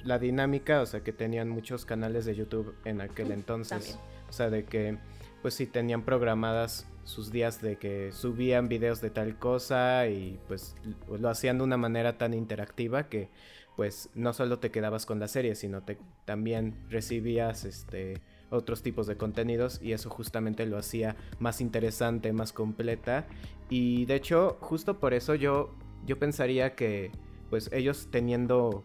la 0.05 0.19
dinámica, 0.19 0.81
o 0.81 0.87
sea, 0.87 1.01
que 1.01 1.13
tenían 1.13 1.49
muchos 1.49 1.85
canales 1.85 2.25
de 2.25 2.35
YouTube 2.35 2.75
en 2.85 3.01
aquel 3.01 3.33
entonces. 3.33 3.79
También. 3.79 3.99
O 4.29 4.33
sea, 4.33 4.51
de 4.51 4.65
que, 4.65 4.99
pues 5.43 5.55
sí, 5.55 5.67
tenían 5.67 6.03
programadas 6.03 6.87
sus 7.07 7.31
días 7.31 7.63
de 7.63 7.77
que 7.77 8.11
subían 8.13 8.69
videos 8.69 9.01
de 9.01 9.11
tal 9.11 9.39
cosa 9.39 10.09
y 10.09 10.39
pues 10.49 10.75
lo 11.09 11.29
hacían 11.29 11.59
de 11.59 11.65
una 11.65 11.77
manera 11.77 12.19
tan 12.19 12.35
interactiva 12.35 13.09
que 13.09 13.31
pues 13.77 14.11
no 14.15 14.33
solo 14.33 14.59
te 14.59 14.71
quedabas 14.71 15.07
con 15.07 15.21
la 15.21 15.29
serie, 15.29 15.55
sino 15.55 15.83
te 15.83 15.99
también 16.25 16.75
recibías 16.91 17.65
este 17.65 18.21
otros 18.51 18.83
tipos 18.83 19.07
de 19.07 19.17
contenidos 19.17 19.81
y 19.83 19.93
eso 19.93 20.11
justamente 20.11 20.67
lo 20.67 20.79
hacía 20.79 21.17
más 21.39 21.61
interesante, 21.61 22.33
más 22.33 22.53
completa. 22.53 23.27
Y 23.71 24.07
de 24.07 24.17
hecho 24.17 24.59
justo 24.61 24.99
por 24.99 25.15
eso 25.15 25.35
yo 25.35 25.75
yo 26.05 26.19
pensaría 26.19 26.75
que 26.75 27.13
pues 27.51 27.71
ellos 27.73 28.09
teniendo 28.11 28.85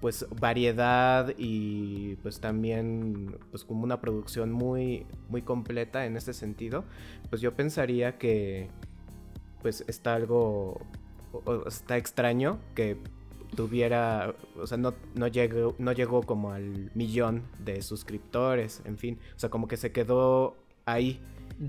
pues 0.00 0.26
variedad 0.40 1.32
y 1.38 2.16
pues 2.16 2.40
también 2.40 3.36
pues 3.50 3.64
como 3.64 3.82
una 3.84 4.00
producción 4.00 4.52
muy 4.52 5.06
muy 5.28 5.42
completa 5.42 6.04
en 6.06 6.16
ese 6.16 6.32
sentido 6.34 6.84
pues 7.30 7.40
yo 7.40 7.54
pensaría 7.54 8.18
que 8.18 8.68
pues 9.62 9.84
está 9.88 10.14
algo 10.14 10.80
o- 11.32 11.66
está 11.66 11.96
extraño 11.96 12.58
que 12.74 12.98
tuviera 13.54 14.34
o 14.60 14.66
sea 14.66 14.76
no, 14.76 14.94
no 15.14 15.28
llegó 15.28 15.74
no 15.78 15.92
llegó 15.92 16.22
como 16.22 16.52
al 16.52 16.90
millón 16.94 17.42
de 17.64 17.80
suscriptores 17.80 18.82
en 18.84 18.98
fin 18.98 19.18
o 19.34 19.38
sea 19.38 19.48
como 19.50 19.66
que 19.68 19.76
se 19.76 19.92
quedó 19.92 20.56
ahí. 20.84 21.20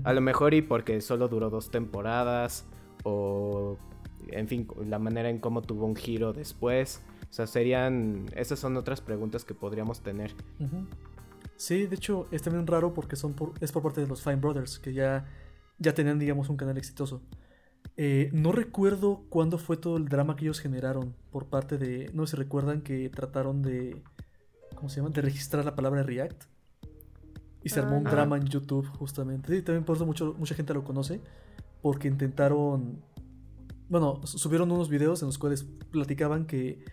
A 0.04 0.12
lo 0.12 0.20
mejor 0.20 0.52
y 0.52 0.60
porque 0.60 1.00
solo 1.00 1.28
duró 1.28 1.48
dos 1.48 1.70
temporadas 1.70 2.66
o 3.04 3.78
en 4.28 4.46
fin 4.48 4.68
la 4.86 4.98
manera 4.98 5.30
en 5.30 5.38
cómo 5.38 5.62
tuvo 5.62 5.86
un 5.86 5.96
giro 5.96 6.34
después 6.34 7.00
o 7.28 7.32
sea 7.32 7.46
serían 7.46 8.26
esas 8.34 8.58
son 8.58 8.76
otras 8.76 9.00
preguntas 9.00 9.44
que 9.44 9.54
podríamos 9.54 10.00
tener. 10.02 10.34
Sí, 11.56 11.86
de 11.86 11.96
hecho 11.96 12.26
es 12.30 12.42
también 12.42 12.66
raro 12.66 12.94
porque 12.94 13.16
son 13.16 13.34
por- 13.34 13.52
es 13.60 13.72
por 13.72 13.82
parte 13.82 14.00
de 14.00 14.06
los 14.06 14.22
Fine 14.22 14.36
Brothers, 14.36 14.78
que 14.78 14.92
ya, 14.92 15.26
ya 15.78 15.92
tenían, 15.94 16.18
digamos, 16.18 16.48
un 16.48 16.56
canal 16.56 16.78
exitoso. 16.78 17.20
Eh, 17.96 18.30
no 18.32 18.52
recuerdo 18.52 19.24
cuándo 19.28 19.58
fue 19.58 19.76
todo 19.76 19.96
el 19.96 20.04
drama 20.08 20.36
que 20.36 20.44
ellos 20.44 20.60
generaron 20.60 21.14
por 21.32 21.46
parte 21.46 21.78
de... 21.78 22.10
No 22.14 22.26
sé 22.26 22.32
si 22.32 22.36
recuerdan 22.42 22.80
que 22.82 23.08
trataron 23.08 23.60
de... 23.62 24.00
¿Cómo 24.76 24.88
se 24.88 25.00
llama? 25.00 25.10
De 25.10 25.20
registrar 25.20 25.64
la 25.64 25.74
palabra 25.74 26.04
React. 26.04 26.44
Y 27.64 27.70
se 27.70 27.80
armó 27.80 27.98
un 27.98 28.06
Ah. 28.06 28.10
drama 28.10 28.36
en 28.36 28.44
YouTube, 28.46 28.86
justamente. 28.86 29.56
Y 29.56 29.62
también 29.62 29.84
por 29.84 29.96
eso 29.96 30.06
mucho, 30.06 30.34
mucha 30.38 30.54
gente 30.54 30.72
lo 30.74 30.84
conoce. 30.84 31.20
Porque 31.82 32.06
intentaron... 32.06 33.02
Bueno, 33.88 34.20
su- 34.24 34.38
subieron 34.38 34.70
unos 34.70 34.88
videos 34.88 35.20
en 35.22 35.26
los 35.26 35.38
cuales 35.38 35.64
platicaban 35.90 36.46
que 36.46 36.84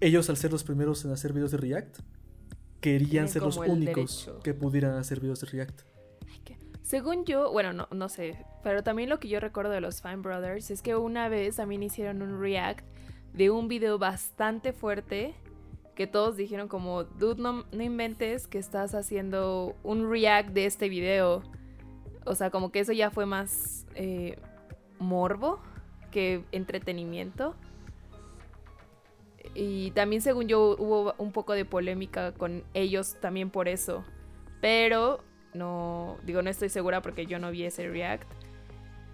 ellos, 0.00 0.28
al 0.30 0.36
ser 0.36 0.52
los 0.52 0.64
primeros 0.64 1.04
en 1.04 1.12
hacer 1.12 1.32
videos 1.32 1.50
de 1.50 1.58
React, 1.58 1.98
querían 2.80 3.28
ser 3.28 3.42
los 3.42 3.56
únicos 3.56 4.26
derecho. 4.26 4.42
que 4.42 4.54
pudieran 4.54 4.94
hacer 4.94 5.20
videos 5.20 5.40
de 5.40 5.46
React. 5.46 5.80
Según 6.82 7.24
yo, 7.24 7.50
bueno, 7.50 7.72
no, 7.72 7.88
no 7.90 8.08
sé, 8.08 8.46
pero 8.62 8.84
también 8.84 9.08
lo 9.08 9.18
que 9.18 9.26
yo 9.26 9.40
recuerdo 9.40 9.72
de 9.72 9.80
los 9.80 10.00
Fine 10.00 10.18
Brothers 10.18 10.70
es 10.70 10.82
que 10.82 10.94
una 10.94 11.28
vez 11.28 11.56
también 11.56 11.82
hicieron 11.82 12.22
un 12.22 12.40
react 12.40 12.86
de 13.32 13.50
un 13.50 13.66
video 13.66 13.98
bastante 13.98 14.72
fuerte 14.72 15.34
que 15.96 16.06
todos 16.06 16.36
dijeron 16.36 16.68
como, 16.68 17.02
dude, 17.02 17.42
no, 17.42 17.64
no 17.72 17.82
inventes 17.82 18.46
que 18.46 18.58
estás 18.58 18.94
haciendo 18.94 19.74
un 19.82 20.08
react 20.08 20.50
de 20.50 20.66
este 20.66 20.88
video. 20.88 21.42
O 22.24 22.36
sea, 22.36 22.50
como 22.50 22.70
que 22.70 22.78
eso 22.78 22.92
ya 22.92 23.10
fue 23.10 23.26
más 23.26 23.84
eh, 23.96 24.38
morbo 25.00 25.58
que 26.12 26.44
entretenimiento. 26.52 27.56
Y 29.56 29.90
también 29.92 30.20
según 30.20 30.48
yo 30.48 30.76
hubo 30.78 31.14
un 31.18 31.32
poco 31.32 31.54
de 31.54 31.64
polémica 31.64 32.32
con 32.32 32.64
ellos 32.74 33.16
también 33.20 33.50
por 33.50 33.68
eso. 33.68 34.04
Pero 34.60 35.24
no, 35.54 36.18
digo, 36.24 36.42
no 36.42 36.50
estoy 36.50 36.68
segura 36.68 37.00
porque 37.00 37.26
yo 37.26 37.38
no 37.38 37.50
vi 37.50 37.64
ese 37.64 37.88
react. 37.88 38.28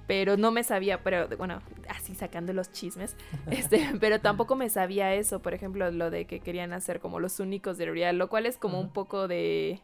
Pero 0.09 0.37
no 0.37 0.51
me 0.51 0.65
sabía, 0.65 1.03
pero 1.03 1.29
bueno, 1.39 1.63
así 1.89 2.15
sacando 2.15 2.53
los 2.53 2.73
chismes. 2.73 3.17
Este, 3.51 3.89
pero 4.01 4.21
tampoco 4.21 4.57
me 4.57 4.69
sabía 4.69 5.15
eso, 5.15 5.41
por 5.41 5.55
ejemplo, 5.55 5.91
lo 5.91 6.11
de 6.11 6.27
que 6.27 6.41
querían 6.41 6.73
hacer 6.73 7.01
como 7.01 7.21
los 7.21 7.39
únicos 7.41 7.79
de 7.79 7.87
real, 7.87 8.19
lo 8.19 8.29
cual 8.29 8.47
es 8.47 8.59
como 8.59 8.81
un 8.81 8.93
poco 8.93 9.29
de 9.29 9.81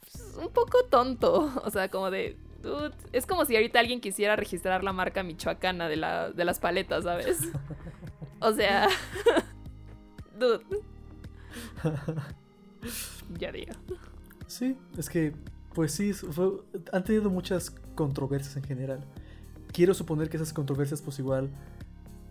pues, 0.00 0.36
un 0.40 0.52
poco 0.52 0.84
tonto, 0.90 1.52
o 1.64 1.70
sea, 1.70 1.88
como 1.88 2.10
de 2.10 2.36
dude, 2.62 2.94
es 3.12 3.26
como 3.26 3.44
si 3.44 3.56
ahorita 3.56 3.78
alguien 3.78 4.00
quisiera 4.00 4.36
registrar 4.36 4.84
la 4.84 4.92
marca 4.92 5.22
michoacana 5.22 5.88
de 5.88 5.96
la 5.96 6.30
de 6.30 6.44
las 6.44 6.58
paletas, 6.60 7.04
¿sabes? 7.04 7.40
O 8.42 8.52
sea, 8.52 8.88
dude. 10.38 10.64
Ya 13.38 13.52
digo. 13.52 13.72
Sí, 14.46 14.76
es 14.96 15.08
que, 15.08 15.32
pues 15.74 15.92
sí, 15.92 16.12
fue- 16.12 16.62
han 16.92 17.04
tenido 17.04 17.30
muchas 17.30 17.70
controversias 17.94 18.56
en 18.56 18.64
general. 18.64 19.04
Quiero 19.72 19.94
suponer 19.94 20.28
que 20.28 20.36
esas 20.36 20.52
controversias, 20.52 21.00
pues 21.00 21.18
igual, 21.18 21.50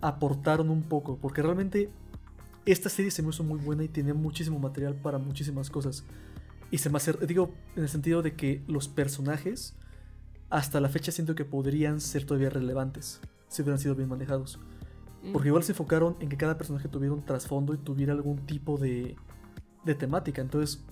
aportaron 0.01 0.69
un 0.69 0.83
poco, 0.83 1.17
porque 1.17 1.41
realmente 1.41 1.89
esta 2.65 2.89
serie 2.89 3.09
se 3.11 3.23
me 3.23 3.29
hizo 3.29 3.43
muy 3.43 3.59
buena 3.59 3.83
y 3.83 3.87
tenía 3.87 4.13
muchísimo 4.13 4.59
material 4.59 4.95
para 4.95 5.17
muchísimas 5.17 5.69
cosas. 5.69 6.03
Y 6.69 6.77
se 6.77 6.89
me 6.89 6.97
hace, 6.97 7.13
digo, 7.25 7.51
en 7.75 7.83
el 7.83 7.89
sentido 7.89 8.21
de 8.21 8.35
que 8.35 8.61
los 8.67 8.87
personajes, 8.87 9.75
hasta 10.49 10.79
la 10.79 10.89
fecha 10.89 11.11
siento 11.11 11.35
que 11.35 11.45
podrían 11.45 11.99
ser 11.99 12.25
todavía 12.25 12.49
relevantes, 12.49 13.19
si 13.47 13.61
hubieran 13.61 13.79
sido 13.79 13.95
bien 13.95 14.09
manejados. 14.09 14.59
Porque 15.31 15.49
igual 15.49 15.63
se 15.63 15.73
enfocaron 15.73 16.15
en 16.19 16.29
que 16.29 16.37
cada 16.37 16.57
personaje 16.57 16.87
tuviera 16.87 17.13
un 17.13 17.23
trasfondo 17.23 17.73
y 17.73 17.77
tuviera 17.77 18.13
algún 18.13 18.45
tipo 18.45 18.77
de, 18.77 19.15
de 19.85 19.95
temática. 19.95 20.41
Entonces, 20.41 20.83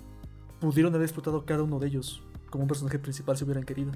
pudieron 0.59 0.93
haber 0.93 1.05
explotado 1.05 1.45
cada 1.45 1.63
uno 1.63 1.79
de 1.79 1.87
ellos 1.87 2.23
como 2.49 2.63
un 2.63 2.67
personaje 2.67 2.99
principal 2.99 3.37
si 3.37 3.43
hubieran 3.43 3.63
querido. 3.63 3.91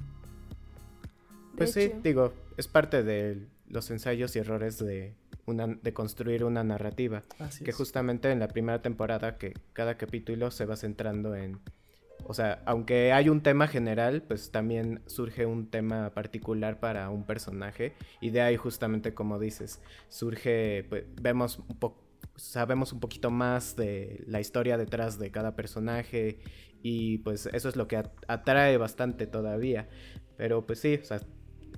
Pues 1.56 1.72
sí, 1.72 1.92
digo, 2.02 2.32
es 2.56 2.66
parte 2.66 3.02
de 3.02 3.46
los 3.68 3.90
ensayos 3.90 4.34
y 4.34 4.40
errores 4.40 4.78
de, 4.78 5.14
una, 5.46 5.66
de 5.66 5.92
construir 5.92 6.44
una 6.44 6.64
narrativa. 6.64 7.22
Así 7.38 7.64
Que 7.64 7.70
es. 7.70 7.76
justamente 7.76 8.30
en 8.30 8.40
la 8.40 8.48
primera 8.48 8.82
temporada, 8.82 9.38
que 9.38 9.54
cada 9.72 9.96
capítulo 9.96 10.50
se 10.50 10.66
va 10.66 10.76
centrando 10.76 11.34
en, 11.36 11.60
o 12.26 12.34
sea, 12.34 12.62
aunque 12.66 13.12
hay 13.12 13.28
un 13.28 13.42
tema 13.42 13.66
general, 13.68 14.22
pues 14.22 14.50
también 14.50 15.02
surge 15.06 15.46
un 15.46 15.70
tema 15.70 16.10
particular 16.14 16.80
para 16.80 17.10
un 17.10 17.24
personaje 17.24 17.94
y 18.20 18.30
de 18.30 18.40
ahí 18.40 18.56
justamente 18.56 19.14
como 19.14 19.38
dices, 19.38 19.80
surge, 20.08 20.84
pues 20.88 21.04
vemos 21.20 21.58
un 21.58 21.78
poco, 21.78 22.02
sabemos 22.36 22.92
un 22.92 23.00
poquito 23.00 23.30
más 23.30 23.76
de 23.76 24.24
la 24.26 24.40
historia 24.40 24.76
detrás 24.76 25.18
de 25.18 25.30
cada 25.30 25.54
personaje 25.54 26.38
y 26.82 27.18
pues 27.18 27.46
eso 27.46 27.68
es 27.68 27.76
lo 27.76 27.88
que 27.88 28.02
atrae 28.28 28.76
bastante 28.76 29.26
todavía. 29.26 29.88
Pero 30.36 30.66
pues 30.66 30.80
sí, 30.80 30.98
o 31.00 31.04
sea, 31.04 31.20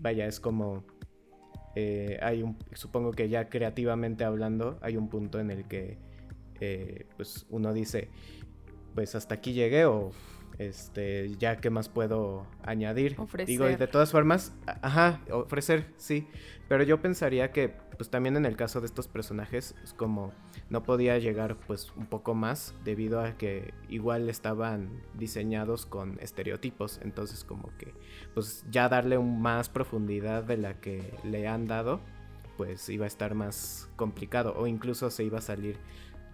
vaya, 0.01 0.27
es 0.27 0.41
como... 0.41 0.85
Eh, 1.79 2.19
hay 2.23 2.43
un, 2.43 2.57
supongo 2.73 3.13
que 3.13 3.29
ya 3.29 3.51
creativamente 3.51 4.25
hablando, 4.25 4.79
hay 4.81 4.97
un 4.97 5.11
punto 5.11 5.39
en 5.41 5.51
el 5.51 5.69
que 5.69 5.99
eh, 6.61 7.07
pues 7.17 7.47
uno 7.51 7.75
dice, 7.75 8.09
pues 8.95 9.15
hasta 9.15 9.35
aquí 9.35 9.53
llegué 9.53 9.85
o 9.85 10.11
este, 10.59 11.35
ya 11.37 11.57
qué 11.57 11.71
más 11.71 11.89
puedo 11.89 12.47
añadir. 12.63 13.15
Ofrecer. 13.19 13.47
Digo, 13.47 13.69
y 13.69 13.77
de 13.77 13.87
todas 13.87 14.11
formas, 14.11 14.55
ajá, 14.67 15.21
ofrecer, 15.31 15.87
sí. 15.97 16.29
Pero 16.69 16.83
yo 16.83 17.01
pensaría 17.01 17.53
que, 17.53 17.69
pues 17.97 18.11
también 18.11 18.37
en 18.37 18.45
el 18.45 18.57
caso 18.57 18.81
de 18.81 18.87
estos 18.87 19.07
personajes, 19.07 19.75
es 19.85 19.93
como 19.93 20.33
no 20.69 20.83
podía 20.83 21.19
llegar, 21.19 21.57
pues, 21.67 21.93
un 21.97 22.07
poco 22.07 22.35
más, 22.35 22.75
debido 22.85 23.21
a 23.21 23.37
que 23.37 23.73
igual 23.89 24.29
estaban 24.29 25.03
diseñados 25.15 25.87
con 25.87 26.19
estereotipos. 26.21 27.01
Entonces, 27.03 27.45
como 27.45 27.71
que, 27.79 27.95
pues, 28.35 28.65
ya 28.71 28.89
darle 28.89 29.19
un 29.19 29.41
más 29.41 29.69
profundidad 29.69 30.43
de 30.43 30.57
la 30.57 30.81
que 30.81 31.15
le 31.23 31.47
han 31.47 31.67
dado, 31.67 32.01
pues 32.57 32.89
iba 32.89 33.05
a 33.05 33.09
estar 33.09 33.35
más 33.35 33.89
complicado. 33.97 34.55
O 34.57 34.67
incluso 34.67 35.11
se 35.11 35.23
iba 35.23 35.39
a 35.39 35.43
salir 35.43 35.79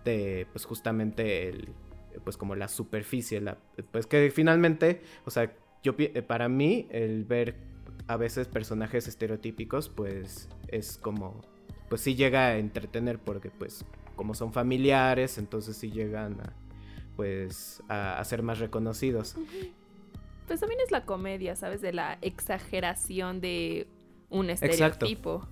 de, 0.05 0.47
pues, 0.53 0.65
justamente 0.65 1.49
el 1.49 1.69
pues 2.25 2.37
como 2.37 2.55
la 2.55 2.69
superficie, 2.69 3.41
la, 3.41 3.59
pues 3.91 4.07
que 4.07 4.31
finalmente, 4.31 5.03
o 5.25 5.31
sea, 5.31 5.53
yo 5.83 5.95
eh, 5.99 6.23
para 6.23 6.49
mí 6.49 6.87
el 6.91 7.25
ver 7.25 7.57
a 8.07 8.17
veces 8.17 8.49
personajes 8.49 9.09
estereotípicos, 9.09 9.89
pues 9.89 10.49
es 10.69 10.99
como, 10.99 11.41
pues 11.89 12.01
sí 12.01 12.15
llega 12.15 12.47
a 12.47 12.59
entretener 12.59 13.19
porque 13.19 13.51
pues 13.51 13.85
como 14.17 14.35
son 14.35 14.53
familiares, 14.53 15.39
entonces 15.39 15.77
sí 15.77 15.91
llegan 15.91 16.41
a, 16.41 16.53
pues 17.17 17.83
a, 17.89 18.23
ser 18.25 18.43
más 18.43 18.59
reconocidos. 18.59 19.37
Pues 20.47 20.61
también 20.61 20.81
es 20.81 20.91
la 20.91 21.05
comedia, 21.05 21.57
¿sabes? 21.57 21.81
De 21.81 21.93
la 21.93 22.19
exageración 22.21 23.41
de 23.41 23.89
un 24.29 24.51
estereotipo. 24.51 25.49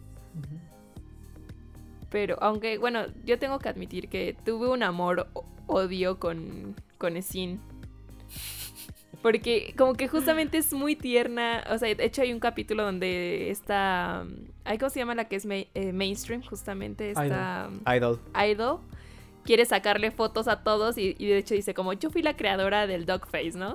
Pero 2.11 2.37
aunque, 2.40 2.79
bueno, 2.79 3.07
yo 3.25 3.38
tengo 3.38 3.59
que 3.59 3.69
admitir 3.69 4.09
que 4.09 4.37
tuve 4.45 4.69
un 4.69 4.83
amor 4.83 5.29
odio 5.67 6.19
con, 6.19 6.75
con 6.99 7.17
Esin. 7.17 7.61
Porque 9.23 9.75
como 9.76 9.95
que 9.95 10.09
justamente 10.09 10.59
es 10.59 10.73
muy 10.73 10.97
tierna. 10.97 11.62
O 11.71 11.79
sea, 11.79 11.95
de 11.95 12.05
hecho 12.05 12.23
hay 12.23 12.33
un 12.33 12.40
capítulo 12.40 12.85
donde 12.85 13.50
está... 13.50 14.25
¿Cómo 14.79 14.90
se 14.90 15.00
llama 15.00 15.14
la 15.14 15.26
que 15.26 15.37
es 15.37 15.47
eh, 15.47 15.93
mainstream? 15.93 16.43
Justamente 16.43 17.11
está... 17.11 17.71
Idol. 17.95 18.19
Idol. 18.35 18.81
Quiere 19.45 19.64
sacarle 19.64 20.11
fotos 20.11 20.49
a 20.49 20.62
todos 20.62 20.99
y, 20.99 21.14
de 21.14 21.38
hecho 21.38 21.55
dice 21.55 21.75
como 21.75 21.93
yo 21.93 22.11
fui 22.11 22.23
la 22.23 22.37
creadora 22.37 22.87
del 22.87 23.07
Dogface, 23.07 23.52
¿no? 23.57 23.75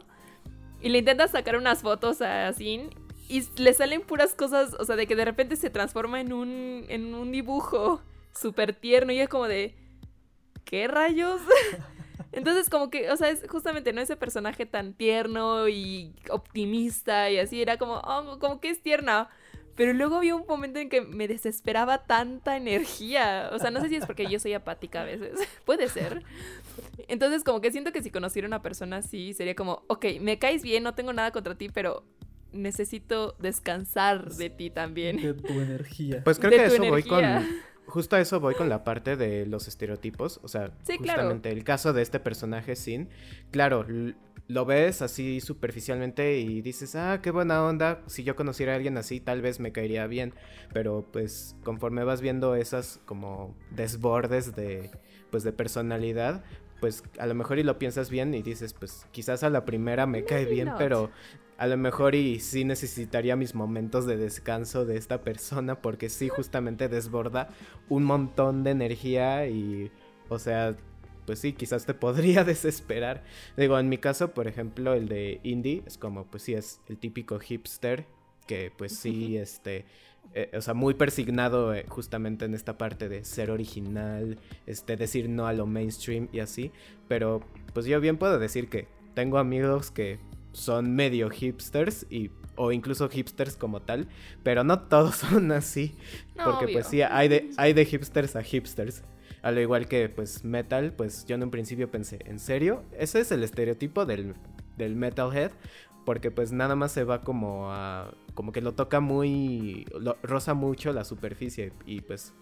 Y 0.81 0.89
le 0.89 0.99
intenta 0.99 1.27
sacar 1.27 1.57
unas 1.57 1.81
fotos 1.81 2.21
a 2.21 2.51
Sin 2.53 2.89
y 3.27 3.43
le 3.57 3.73
salen 3.73 4.01
puras 4.01 4.35
cosas, 4.35 4.75
o 4.79 4.85
sea, 4.85 4.95
de 4.95 5.07
que 5.07 5.15
de 5.15 5.25
repente 5.25 5.55
se 5.55 5.71
transforma 5.71 6.21
en 6.21 6.33
un, 6.33 6.85
en 6.89 7.15
un 7.15 7.31
dibujo 7.31 8.01
súper 8.39 8.73
tierno 8.73 9.11
y 9.11 9.19
es 9.19 9.29
como 9.29 9.47
de... 9.47 9.75
¿Qué 10.63 10.87
rayos? 10.87 11.41
Entonces, 12.31 12.69
como 12.69 12.89
que, 12.89 13.09
o 13.11 13.17
sea, 13.17 13.29
es 13.29 13.45
justamente, 13.47 13.93
¿no? 13.93 14.01
Ese 14.01 14.17
personaje 14.17 14.65
tan 14.65 14.93
tierno 14.93 15.69
y 15.69 16.13
optimista 16.29 17.29
y 17.29 17.37
así, 17.39 17.61
era 17.61 17.77
como, 17.77 17.95
oh, 17.99 18.37
como 18.39 18.59
que 18.59 18.69
es 18.69 18.81
tierna. 18.81 19.29
Pero 19.75 19.93
luego 19.93 20.15
había 20.15 20.35
un 20.35 20.45
momento 20.47 20.79
en 20.79 20.89
que 20.89 21.01
me 21.01 21.27
desesperaba 21.27 22.05
tanta 22.05 22.55
energía. 22.57 23.49
O 23.53 23.59
sea, 23.59 23.71
no 23.71 23.81
sé 23.81 23.89
si 23.89 23.95
es 23.95 24.05
porque 24.05 24.29
yo 24.29 24.39
soy 24.39 24.53
apática 24.53 25.01
a 25.01 25.05
veces. 25.05 25.39
Puede 25.65 25.89
ser. 25.89 26.23
Entonces, 27.07 27.43
como 27.43 27.61
que 27.61 27.71
siento 27.71 27.91
que 27.91 28.01
si 28.01 28.09
conociera 28.09 28.47
una 28.47 28.61
persona 28.61 28.97
así, 28.97 29.33
sería 29.33 29.55
como, 29.55 29.83
ok, 29.87 30.05
me 30.21 30.39
caes 30.39 30.63
bien, 30.63 30.83
no 30.83 30.95
tengo 30.95 31.13
nada 31.13 31.31
contra 31.31 31.55
ti, 31.55 31.69
pero 31.69 32.03
necesito 32.53 33.35
descansar 33.39 34.33
de 34.33 34.49
ti 34.49 34.69
también. 34.69 35.21
De 35.21 35.33
tu 35.33 35.53
energía. 35.53 36.21
Pues 36.23 36.39
creo 36.39 36.51
que 36.51 36.65
eso 36.65 36.83
voy 36.83 37.03
con 37.03 37.23
justo 37.87 38.15
a 38.15 38.21
eso 38.21 38.39
voy 38.39 38.55
con 38.55 38.69
la 38.69 38.83
parte 38.83 39.15
de 39.15 39.45
los 39.45 39.67
estereotipos. 39.67 40.39
O 40.43 40.47
sea, 40.47 40.71
justamente 40.85 41.51
el 41.51 41.63
caso 41.63 41.93
de 41.93 42.01
este 42.01 42.19
personaje, 42.19 42.75
Sin. 42.75 43.09
Claro, 43.51 43.85
lo 44.47 44.65
ves 44.65 45.01
así 45.01 45.41
superficialmente 45.41 46.37
y 46.37 46.61
dices, 46.61 46.95
ah, 46.95 47.19
qué 47.21 47.31
buena 47.31 47.63
onda. 47.63 48.01
Si 48.07 48.23
yo 48.23 48.35
conociera 48.35 48.73
a 48.73 48.75
alguien 48.75 48.97
así, 48.97 49.19
tal 49.19 49.41
vez 49.41 49.59
me 49.59 49.71
caería 49.71 50.07
bien. 50.07 50.33
Pero 50.73 51.05
pues 51.11 51.55
conforme 51.63 52.03
vas 52.03 52.21
viendo 52.21 52.55
esas 52.55 52.99
como 53.05 53.55
desbordes 53.71 54.55
de, 54.55 54.91
pues, 55.31 55.43
de 55.43 55.51
personalidad, 55.51 56.43
pues 56.79 57.03
a 57.17 57.25
lo 57.25 57.33
mejor 57.33 57.57
y 57.59 57.63
lo 57.63 57.79
piensas 57.79 58.09
bien 58.09 58.33
y 58.33 58.41
dices, 58.41 58.73
pues 58.73 59.07
quizás 59.11 59.43
a 59.43 59.49
la 59.49 59.65
primera 59.65 60.05
me 60.05 60.23
cae 60.23 60.45
bien, 60.45 60.71
pero 60.77 61.09
a 61.57 61.67
lo 61.67 61.77
mejor 61.77 62.15
y 62.15 62.39
sí 62.39 62.65
necesitaría 62.65 63.35
mis 63.35 63.55
momentos 63.55 64.05
de 64.05 64.17
descanso 64.17 64.85
de 64.85 64.97
esta 64.97 65.21
persona 65.21 65.81
porque 65.81 66.09
sí 66.09 66.29
justamente 66.29 66.89
desborda 66.89 67.49
un 67.89 68.03
montón 68.03 68.63
de 68.63 68.71
energía 68.71 69.47
y, 69.47 69.91
o 70.29 70.37
sea, 70.39 70.75
pues 71.25 71.39
sí, 71.39 71.53
quizás 71.53 71.85
te 71.85 71.93
podría 71.95 72.43
desesperar. 72.43 73.23
Digo, 73.57 73.79
en 73.79 73.89
mi 73.89 73.97
caso, 73.97 74.33
por 74.33 74.47
ejemplo, 74.47 74.93
el 74.93 75.07
de 75.07 75.39
Indie 75.43 75.83
es 75.85 75.97
como, 75.97 76.25
pues 76.25 76.43
sí, 76.43 76.53
es 76.53 76.81
el 76.87 76.97
típico 76.97 77.39
hipster 77.39 78.05
que 78.47 78.71
pues 78.75 78.95
sí, 78.95 79.37
este, 79.37 79.85
eh, 80.33 80.51
o 80.55 80.61
sea, 80.61 80.73
muy 80.73 80.93
persignado 80.93 81.73
eh, 81.73 81.85
justamente 81.87 82.45
en 82.45 82.53
esta 82.53 82.77
parte 82.77 83.09
de 83.09 83.25
ser 83.25 83.49
original, 83.51 84.37
este, 84.65 84.97
decir 84.97 85.29
no 85.29 85.47
a 85.47 85.53
lo 85.53 85.65
mainstream 85.65 86.29
y 86.31 86.39
así, 86.39 86.71
pero 87.07 87.41
pues 87.73 87.85
yo 87.85 87.99
bien 87.99 88.17
puedo 88.17 88.37
decir 88.37 88.69
que 88.69 88.87
tengo 89.15 89.37
amigos 89.37 89.91
que 89.91 90.19
son 90.55 90.95
medio 90.95 91.29
hipsters 91.29 92.05
y 92.09 92.31
o 92.55 92.71
incluso 92.71 93.09
hipsters 93.09 93.57
como 93.57 93.81
tal, 93.81 94.07
pero 94.43 94.63
no 94.63 94.79
todos 94.79 95.15
son 95.15 95.51
así, 95.51 95.95
porque 96.43 96.67
pues 96.69 96.87
sí 96.87 97.01
hay 97.01 97.27
de 97.27 97.49
hay 97.57 97.73
de 97.73 97.85
hipsters 97.85 98.35
a 98.35 98.43
hipsters. 98.43 99.03
Al 99.41 99.59
igual 99.59 99.87
que 99.87 100.09
pues 100.09 100.43
metal, 100.43 100.93
pues 100.93 101.25
yo 101.27 101.35
en 101.35 101.43
un 101.43 101.51
principio 101.51 101.91
pensé, 101.91 102.19
¿en 102.25 102.39
serio? 102.39 102.83
Ese 102.97 103.19
es 103.19 103.31
el 103.31 103.43
estereotipo 103.43 104.05
del, 104.05 104.33
del 104.75 104.95
metalhead, 104.95 105.51
porque 106.03 106.31
pues 106.31 106.51
nada 106.51 106.75
más 106.75 106.91
se 106.91 107.03
va 107.03 107.21
como 107.21 107.71
a 107.71 108.11
como 108.33 108.51
que 108.51 108.61
lo 108.61 108.73
toca 108.73 108.99
muy 108.99 109.85
lo, 109.99 110.17
roza 110.23 110.53
mucho 110.53 110.93
la 110.93 111.03
superficie 111.03 111.73
y 111.85 112.01
pues 112.01 112.33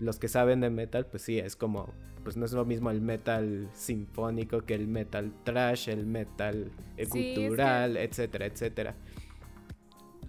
los 0.00 0.18
que 0.18 0.28
saben 0.28 0.60
de 0.60 0.70
metal 0.70 1.06
pues 1.06 1.22
sí 1.22 1.38
es 1.38 1.56
como 1.56 1.92
pues 2.24 2.36
no 2.36 2.44
es 2.44 2.52
lo 2.52 2.64
mismo 2.64 2.90
el 2.90 3.00
metal 3.00 3.68
sinfónico 3.72 4.62
que 4.62 4.74
el 4.74 4.88
metal 4.88 5.32
trash 5.44 5.88
el 5.88 6.06
metal 6.06 6.72
cultural 7.08 7.96
etcétera 7.96 8.46
etcétera. 8.46 8.94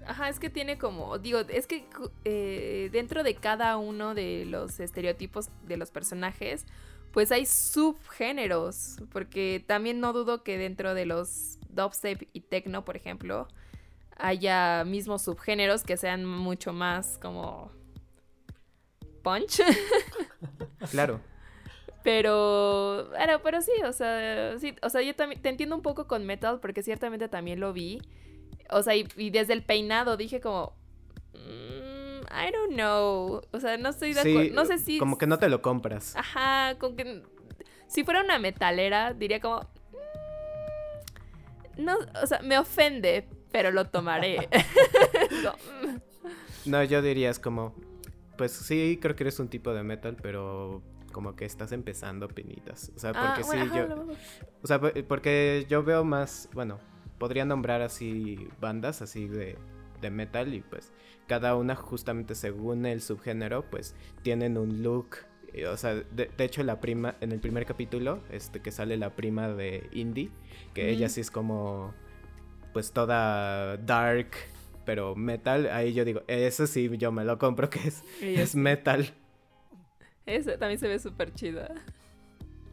Ajá, 0.06 0.30
es 0.30 0.40
que 0.40 0.50
tiene 0.50 0.78
como, 0.78 1.20
digo, 1.20 1.40
es 1.40 1.68
que 1.68 1.86
eh, 2.26 2.90
dentro 2.92 3.24
de 3.24 3.36
cada 3.36 3.78
uno 3.78 4.16
de 4.16 4.46
los 4.46 4.80
estereotipos 4.80 5.50
de 5.68 5.78
los 5.78 5.92
personajes, 5.92 6.66
pues 7.12 7.32
hay 7.32 7.46
subgéneros, 7.46 8.98
porque 9.12 9.64
también 9.66 10.00
no 10.00 10.12
dudo 10.12 10.44
que 10.44 10.58
dentro 10.58 10.94
de 10.96 11.06
los 11.06 11.60
dubstep 11.70 12.28
y 12.34 12.42
techno, 12.42 12.84
por 12.84 12.96
ejemplo, 12.96 13.48
haya 14.18 14.84
mismos 14.86 15.24
subgéneros 15.24 15.84
que 15.84 15.98
sean 15.98 16.26
mucho 16.26 16.74
más 16.74 17.18
como 17.22 17.72
punch. 19.22 19.62
claro. 20.92 21.22
Pero, 22.04 23.10
pero, 23.16 23.42
pero 23.44 23.62
sí, 23.62 23.72
o 23.86 23.94
sea, 23.94 24.58
sí, 24.60 24.76
o 24.82 24.90
sea, 24.90 25.02
yo 25.02 25.16
también 25.16 25.42
te 25.42 25.50
entiendo 25.50 25.76
un 25.76 25.84
poco 25.84 26.08
con 26.08 26.26
metal 26.26 26.60
porque 26.60 26.82
ciertamente 26.82 27.28
también 27.28 27.60
lo 27.60 27.74
vi. 27.74 28.02
O 28.72 28.82
sea, 28.82 28.96
y, 28.96 29.30
desde 29.30 29.54
el 29.54 29.64
peinado 29.64 30.18
dije 30.18 30.42
como, 30.42 30.74
mm, 31.34 32.22
I 32.32 32.52
don't 32.52 32.74
know. 32.74 33.42
O 33.52 33.60
sea, 33.60 33.78
no 33.78 33.90
estoy 33.90 34.14
de 34.14 34.22
acuerdo. 34.22 34.54
No 34.54 34.66
sé 34.66 34.80
si. 34.80 34.98
Como 34.98 35.18
que 35.18 35.28
no 35.28 35.38
te 35.38 35.50
lo 35.50 35.62
compras. 35.62 36.16
Ajá, 36.16 36.76
como 36.80 36.96
que. 36.96 37.22
Si 37.88 38.04
fuera 38.04 38.24
una 38.24 38.40
metalera, 38.40 39.14
diría 39.14 39.40
como. 39.40 39.68
Mm, 41.78 41.84
no, 41.84 41.98
o 42.22 42.28
sea, 42.28 42.40
me 42.40 42.58
ofende, 42.58 43.28
pero 43.52 43.70
lo 43.72 43.86
tomaré. 43.86 44.50
no, 46.66 46.84
yo 46.84 47.02
diría 47.02 47.30
es 47.30 47.38
como. 47.38 47.76
Pues 48.42 48.54
sí, 48.54 48.98
creo 49.00 49.16
que 49.16 49.22
eres 49.22 49.40
un 49.40 49.50
tipo 49.50 49.72
de 49.72 49.84
metal, 49.84 50.18
pero 50.20 50.82
como 51.12 51.36
que 51.36 51.46
estás 51.46 51.72
empezando 51.74 52.28
pinitas. 52.28 52.92
O 52.96 53.00
sea, 53.00 53.12
ah, 53.14 53.36
porque 53.38 53.44
sí, 53.44 53.70
yo. 53.72 54.08
O 54.64 54.66
sea, 54.66 54.82
porque 55.08 55.68
yo 55.70 55.84
veo 55.84 56.04
más. 56.04 56.50
Bueno, 56.52 56.80
podría 57.20 57.46
nombrar 57.46 57.84
así 57.84 58.48
bandas 58.60 59.04
así 59.04 59.28
de, 59.28 59.60
de 60.02 60.10
metal 60.10 60.56
y 60.56 60.62
pues 60.62 60.92
cada 61.28 61.56
una 61.56 61.76
justamente 61.76 62.34
según 62.34 62.88
el 62.88 63.04
subgénero 63.04 63.64
pues 63.70 63.94
tienen 64.24 64.58
un 64.58 64.82
look 64.82 65.18
eh, 65.54 65.68
o 65.68 65.78
sea, 65.78 65.94
de, 65.94 66.32
de 66.36 66.44
hecho 66.44 66.64
la 66.64 66.82
prima, 66.82 67.18
en 67.22 67.32
el 67.34 67.40
primer 67.40 67.68
capítulo, 67.68 68.24
este, 68.32 68.60
que 68.60 68.72
sale 68.72 68.98
la 68.98 69.12
prima 69.12 69.50
de 69.50 69.88
Indy, 69.92 70.32
que 70.74 70.90
ella 70.90 71.10
sí 71.10 71.22
es 71.22 71.30
como, 71.30 71.94
pues 72.74 72.92
toda 72.92 73.78
dark, 73.78 74.32
pero 74.86 75.16
metal, 75.16 75.68
ahí 75.72 75.94
yo 75.94 76.06
digo, 76.06 76.22
eso 76.28 76.68
sí, 76.68 76.90
yo 76.98 77.12
me 77.12 77.24
lo 77.26 77.38
compro, 77.38 77.70
que 77.70 77.80
es, 77.88 78.04
es 78.22 78.52
sí. 78.52 78.58
metal. 78.58 79.14
Ese 80.26 80.58
también 80.58 80.80
se 80.80 80.88
ve 80.88 81.00
súper 81.00 81.34
chida. 81.34 81.70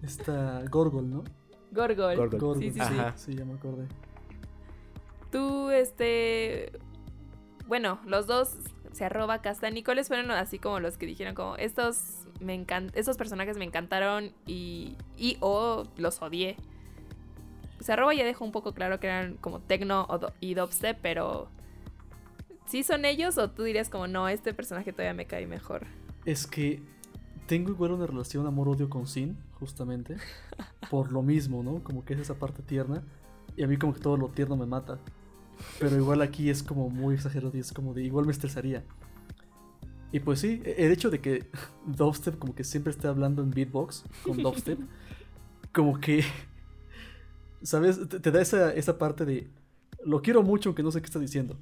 Esta 0.03 0.63
Gorgol, 0.71 1.09
¿no? 1.11 1.25
Gorgol. 1.73 2.17
Gorgol. 2.17 2.41
Gorgol, 2.41 2.59
Sí, 2.59 2.71
sí, 2.71 2.81
Ajá. 2.81 3.17
sí, 3.17 3.35
ya 3.35 3.45
me 3.45 3.55
acordé. 3.55 3.87
Tú, 5.31 5.71
este. 5.71 6.73
Bueno, 7.67 8.01
los 8.07 8.27
dos 8.27 8.55
se 8.93 9.05
arroba 9.05 9.43
Castani. 9.43 9.83
¿Cuáles 9.83 10.09
fueron 10.09 10.31
así 10.31 10.59
como 10.59 10.81
los 10.81 10.97
que 10.97 11.07
dijeron 11.07 11.35
como 11.35 11.57
estos 11.57 12.27
me 12.41 12.55
encan 12.55 12.91
estos 12.95 13.17
personajes 13.17 13.59
me 13.59 13.65
encantaron 13.65 14.33
y, 14.47 14.97
y 15.17 15.37
o 15.41 15.85
los 15.97 16.23
odié? 16.23 16.57
Se 17.81 17.93
arroba 17.93 18.15
ya 18.15 18.25
dejó 18.25 18.45
un 18.45 18.53
poco 18.53 18.73
claro 18.73 18.99
que 19.01 19.07
eran 19.09 19.35
como 19.37 19.61
tecno 19.61 20.07
o 20.09 20.19
do- 20.19 20.33
y 20.41 20.55
dubstep, 20.55 20.99
pero 21.03 21.49
¿sí 22.69 22.83
son 22.83 23.05
ellos 23.05 23.39
o 23.39 23.51
tú 23.51 23.63
dirías 23.63 23.89
como 23.89 24.07
no, 24.07 24.29
este 24.29 24.55
personaje 24.55 24.93
todavía 24.93 25.15
me 25.15 25.27
cae 25.27 25.47
mejor? 25.47 25.87
Es 26.25 26.47
que 26.47 26.83
tengo 27.47 27.71
igual 27.71 27.93
una 27.93 28.07
relación 28.07 28.47
amor-odio 28.47 28.89
con 28.91 29.07
Sin, 29.07 29.37
justamente. 29.59 30.17
Por 30.91 31.13
lo 31.13 31.23
mismo, 31.23 31.63
¿no? 31.63 31.83
Como 31.83 32.05
que 32.05 32.15
es 32.15 32.21
esa 32.21 32.35
parte 32.35 32.63
tierna. 32.63 33.03
Y 33.57 33.63
a 33.63 33.67
mí 33.67 33.77
como 33.77 33.95
que 33.95 34.01
todo 34.01 34.17
lo 34.17 34.29
tierno 34.29 34.57
me 34.57 34.67
mata. 34.67 34.99
Pero 35.81 35.97
igual 35.97 36.23
aquí 36.23 36.51
es 36.51 36.63
como 36.63 36.89
muy 36.89 37.15
exagerado 37.15 37.57
y 37.57 37.61
es 37.61 37.73
como 37.73 37.95
de 37.95 38.03
igual 38.03 38.27
me 38.27 38.33
estresaría. 38.33 38.85
Y 40.13 40.21
pues 40.21 40.41
sí, 40.41 40.63
e- 40.65 40.87
el 40.87 40.93
hecho 40.93 41.11
de 41.11 41.21
que 41.21 41.47
Dubstep 41.87 42.39
como 42.39 42.55
que 42.55 42.65
siempre 42.65 42.93
esté 42.93 43.09
hablando 43.09 43.43
en 43.43 43.51
beatbox 43.51 44.05
con 44.23 44.37
Dubstep, 44.43 44.79
como 45.73 45.99
que, 46.01 46.25
¿sabes? 47.63 48.09
Te, 48.09 48.21
te 48.21 48.31
da 48.31 48.41
esa, 48.41 48.73
esa 48.73 48.99
parte 48.99 49.25
de 49.25 49.49
lo 50.05 50.23
quiero 50.23 50.43
mucho 50.43 50.69
aunque 50.69 50.83
no 50.83 50.93
sé 50.93 51.01
qué 51.01 51.07
está 51.07 51.19
diciendo. 51.19 51.57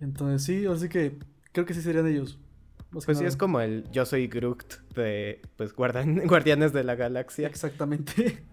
Entonces 0.00 0.42
sí, 0.44 0.66
así 0.66 0.88
que 0.88 1.18
creo 1.52 1.64
que 1.66 1.74
sí 1.74 1.82
serían 1.82 2.06
ellos. 2.06 2.38
Pues 2.90 3.18
sí, 3.18 3.24
es 3.24 3.36
como 3.36 3.60
el 3.60 3.90
yo 3.90 4.06
soy 4.06 4.28
Groot 4.28 4.88
de, 4.94 5.42
pues, 5.56 5.74
guardan- 5.74 6.22
Guardianes 6.28 6.72
de 6.72 6.84
la 6.84 6.94
Galaxia. 6.94 7.48
Exactamente. 7.48 8.44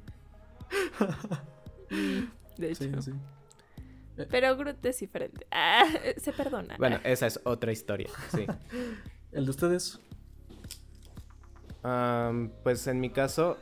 De 2.58 2.72
hecho. 2.72 2.84
Sí, 3.02 3.12
sí. 3.12 3.12
Pero 4.30 4.56
Groot 4.56 4.84
es 4.86 5.00
diferente. 5.00 5.46
Ah, 5.52 5.84
se 6.18 6.32
perdona. 6.32 6.76
Bueno, 6.78 7.00
esa 7.04 7.28
es 7.28 7.40
otra 7.44 7.72
historia, 7.72 8.10
sí. 8.36 8.46
¿El 9.32 9.46
de 9.46 9.52
ustedes? 9.52 10.00
Am, 11.84 12.52
pues 12.64 12.86
en 12.88 13.00
mi 13.00 13.10
caso, 13.10 13.58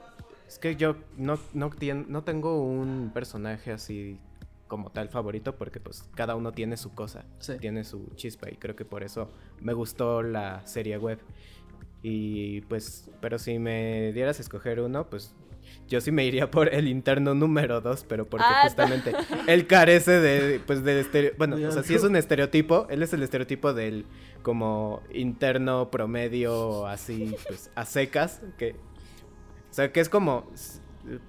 es 0.47 0.59
que 0.59 0.75
yo 0.75 0.97
no, 1.17 1.39
no 1.53 2.23
tengo 2.23 2.61
un 2.63 3.11
personaje 3.13 3.71
así 3.71 4.19
como 4.69 4.89
tal 4.91 5.09
favorito 5.09 5.57
porque 5.57 5.81
pues 5.81 6.05
cada 6.15 6.35
uno 6.37 6.53
tiene 6.53 6.77
su 6.77 6.93
cosa, 6.93 7.25
Sí. 7.39 7.57
tiene 7.59 7.83
su 7.83 8.09
chispa 8.15 8.49
y 8.49 8.55
creo 8.55 8.77
que 8.77 8.85
por 8.85 9.03
eso 9.03 9.29
me 9.59 9.73
gustó 9.73 10.21
la 10.23 10.65
serie 10.65 10.97
web. 10.97 11.19
Y 12.01 12.61
pues, 12.61 13.09
pero 13.19 13.37
si 13.37 13.59
me 13.59 14.13
dieras 14.13 14.39
a 14.39 14.41
escoger 14.41 14.79
uno, 14.79 15.09
pues 15.09 15.35
yo 15.87 15.99
sí 15.99 16.11
me 16.11 16.23
iría 16.25 16.49
por 16.49 16.73
el 16.73 16.87
interno 16.87 17.33
número 17.35 17.81
2, 17.81 18.05
pero 18.07 18.25
porque 18.29 18.45
Ah, 18.47 18.61
justamente 18.63 19.11
él 19.47 19.67
carece 19.67 20.19
de, 20.21 20.59
pues, 20.61 20.83
del 20.83 20.99
estereo... 20.99 21.33
Bueno, 21.37 21.57
o 21.57 21.71
sea, 21.71 21.83
sí 21.83 21.93
es 21.95 22.03
un 22.03 22.15
estereotipo, 22.15 22.87
él 22.89 23.03
es 23.03 23.11
el 23.11 23.21
estereotipo 23.21 23.73
del 23.73 24.05
como 24.43 25.01
interno 25.13 25.91
promedio 25.91 26.87
así, 26.87 27.35
pues, 27.47 27.69
a 27.75 27.85
secas, 27.85 28.41
que... 28.57 28.75
O 29.69 29.73
sea, 29.73 29.91
que 29.91 29.99
es 29.99 30.09
como, 30.09 30.49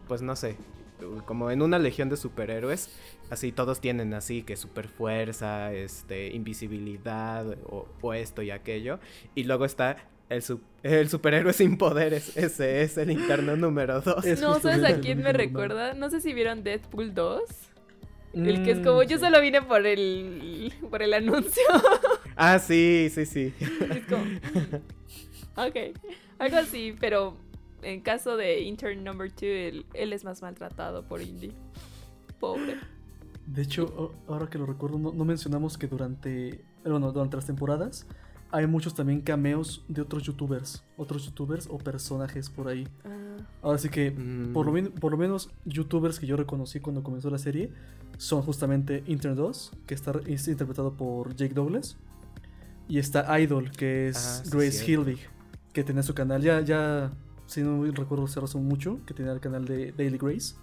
pues 0.08 0.22
no 0.22 0.36
sé, 0.36 0.56
como 1.26 1.50
en 1.50 1.62
una 1.62 1.78
legión 1.78 2.08
de 2.08 2.16
superhéroes, 2.16 2.88
así 3.30 3.52
todos 3.52 3.80
tienen 3.80 4.12
así 4.14 4.42
que 4.42 4.56
super 4.56 4.88
fuerza, 4.88 5.72
este, 5.72 6.28
invisibilidad 6.34 7.46
o, 7.64 7.88
o 8.00 8.14
esto 8.14 8.42
y 8.42 8.50
aquello, 8.50 8.98
y 9.34 9.44
luego 9.44 9.64
está 9.64 9.96
el, 10.28 10.42
su- 10.42 10.60
el 10.82 11.08
superhéroe 11.08 11.52
sin 11.52 11.76
poderes, 11.78 12.36
ese 12.36 12.82
es 12.82 12.96
el 12.98 13.10
interno 13.10 13.56
número 13.56 14.00
2. 14.00 14.24
Es 14.24 14.40
no, 14.40 14.60
¿sabes 14.60 14.84
a 14.84 14.88
el 14.88 15.00
quién 15.00 15.22
me 15.22 15.32
recuerda? 15.32 15.94
No 15.94 16.10
sé 16.10 16.20
si 16.20 16.32
vieron 16.34 16.62
Deadpool 16.62 17.14
2. 17.14 17.42
El 18.32 18.62
que 18.62 18.70
es 18.72 18.78
Mm, 18.78 18.84
como, 18.84 19.02
yo 19.02 19.18
solo 19.18 19.40
vine 19.40 19.60
por 19.62 19.84
el 19.86 20.72
por 20.90 21.02
el 21.02 21.14
anuncio. 21.14 21.62
Ah, 22.36 22.58
sí, 22.58 23.10
sí, 23.12 23.26
sí. 23.26 23.52
es 23.60 24.06
como, 24.06 24.24
ok, 25.56 25.76
algo 26.38 26.56
así, 26.58 26.94
pero 26.98 27.36
en 27.82 28.00
caso 28.00 28.36
de 28.36 28.60
Intern 28.60 29.02
Number 29.04 29.30
2, 29.30 29.42
él, 29.42 29.86
él 29.94 30.12
es 30.12 30.24
más 30.24 30.42
maltratado 30.42 31.02
por 31.06 31.20
Indy. 31.22 31.52
Pobre. 32.38 32.76
De 33.52 33.62
hecho, 33.62 34.12
ahora 34.28 34.48
que 34.48 34.58
lo 34.58 34.66
recuerdo, 34.66 34.98
no, 34.98 35.12
no 35.12 35.24
mencionamos 35.24 35.76
que 35.76 35.88
durante, 35.88 36.62
bueno, 36.84 37.10
durante 37.12 37.36
las 37.36 37.46
temporadas 37.46 38.06
hay 38.52 38.66
muchos 38.66 38.94
también 38.94 39.20
cameos 39.20 39.84
de 39.88 40.02
otros 40.02 40.22
youtubers, 40.24 40.82
otros 40.96 41.24
youtubers 41.26 41.68
o 41.70 41.78
personajes 41.78 42.48
por 42.50 42.68
ahí. 42.68 42.86
Ah, 43.04 43.18
Ahora 43.62 43.78
sí 43.78 43.88
que, 43.88 44.10
Mm. 44.10 44.52
por, 44.52 44.66
lo, 44.66 44.72
men- 44.72 44.90
por 44.92 45.12
lo 45.12 45.18
menos, 45.18 45.50
youtubers 45.64 46.18
que 46.18 46.26
yo 46.26 46.36
reconocí 46.36 46.80
cuando 46.80 47.02
comenzó 47.02 47.30
la 47.30 47.38
serie 47.38 47.72
son 48.18 48.42
justamente 48.42 49.02
Intern 49.06 49.34
2, 49.36 49.72
que 49.86 49.94
está 49.94 50.12
es 50.26 50.46
interpretado 50.48 50.94
por 50.94 51.34
Jake 51.36 51.54
Douglas, 51.54 51.96
y 52.88 52.98
está 52.98 53.38
Idol, 53.40 53.70
que 53.70 54.08
es 54.08 54.16
Ah, 54.16 54.44
sí, 54.44 54.50
Grace. 54.50 54.90
Hilvig, 54.90 55.18
que 55.72 55.84
tenía 55.84 56.02
su 56.02 56.12
canal, 56.14 56.42
ya, 56.42 56.60
ya, 56.60 57.12
si 57.46 57.62
no 57.62 57.82
recuerdo, 57.92 58.26
se 58.28 58.40
razón 58.40 58.64
mucho, 58.66 58.98
que 59.06 59.14
tenía 59.14 59.32
el 59.32 59.40
canal 59.40 59.64
de 59.64 59.92
Daily 59.92 60.18
Grace. 60.18 60.54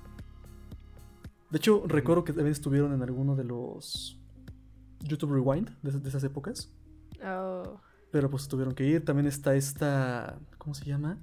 De 1.49 1.57
hecho, 1.57 1.83
recuerdo 1.87 2.23
que 2.23 2.33
también 2.33 2.51
estuvieron 2.51 2.93
en 2.93 3.01
alguno 3.01 3.35
de 3.35 3.43
los 3.45 4.19
YouTube 4.99 5.31
Rewind 5.33 5.69
de, 5.81 5.89
esas- 5.89 6.03
de 6.03 6.09
esas 6.09 6.23
épocas. 6.23 6.71
oh. 7.23 7.79
Pero 8.11 8.29
pues 8.29 8.47
tuvieron 8.47 8.73
que 8.73 8.85
ir. 8.85 9.03
También 9.03 9.27
está 9.27 9.53
esta. 9.55 10.39
¿Cómo 10.57 10.73
se 10.73 10.85
llama? 10.85 11.17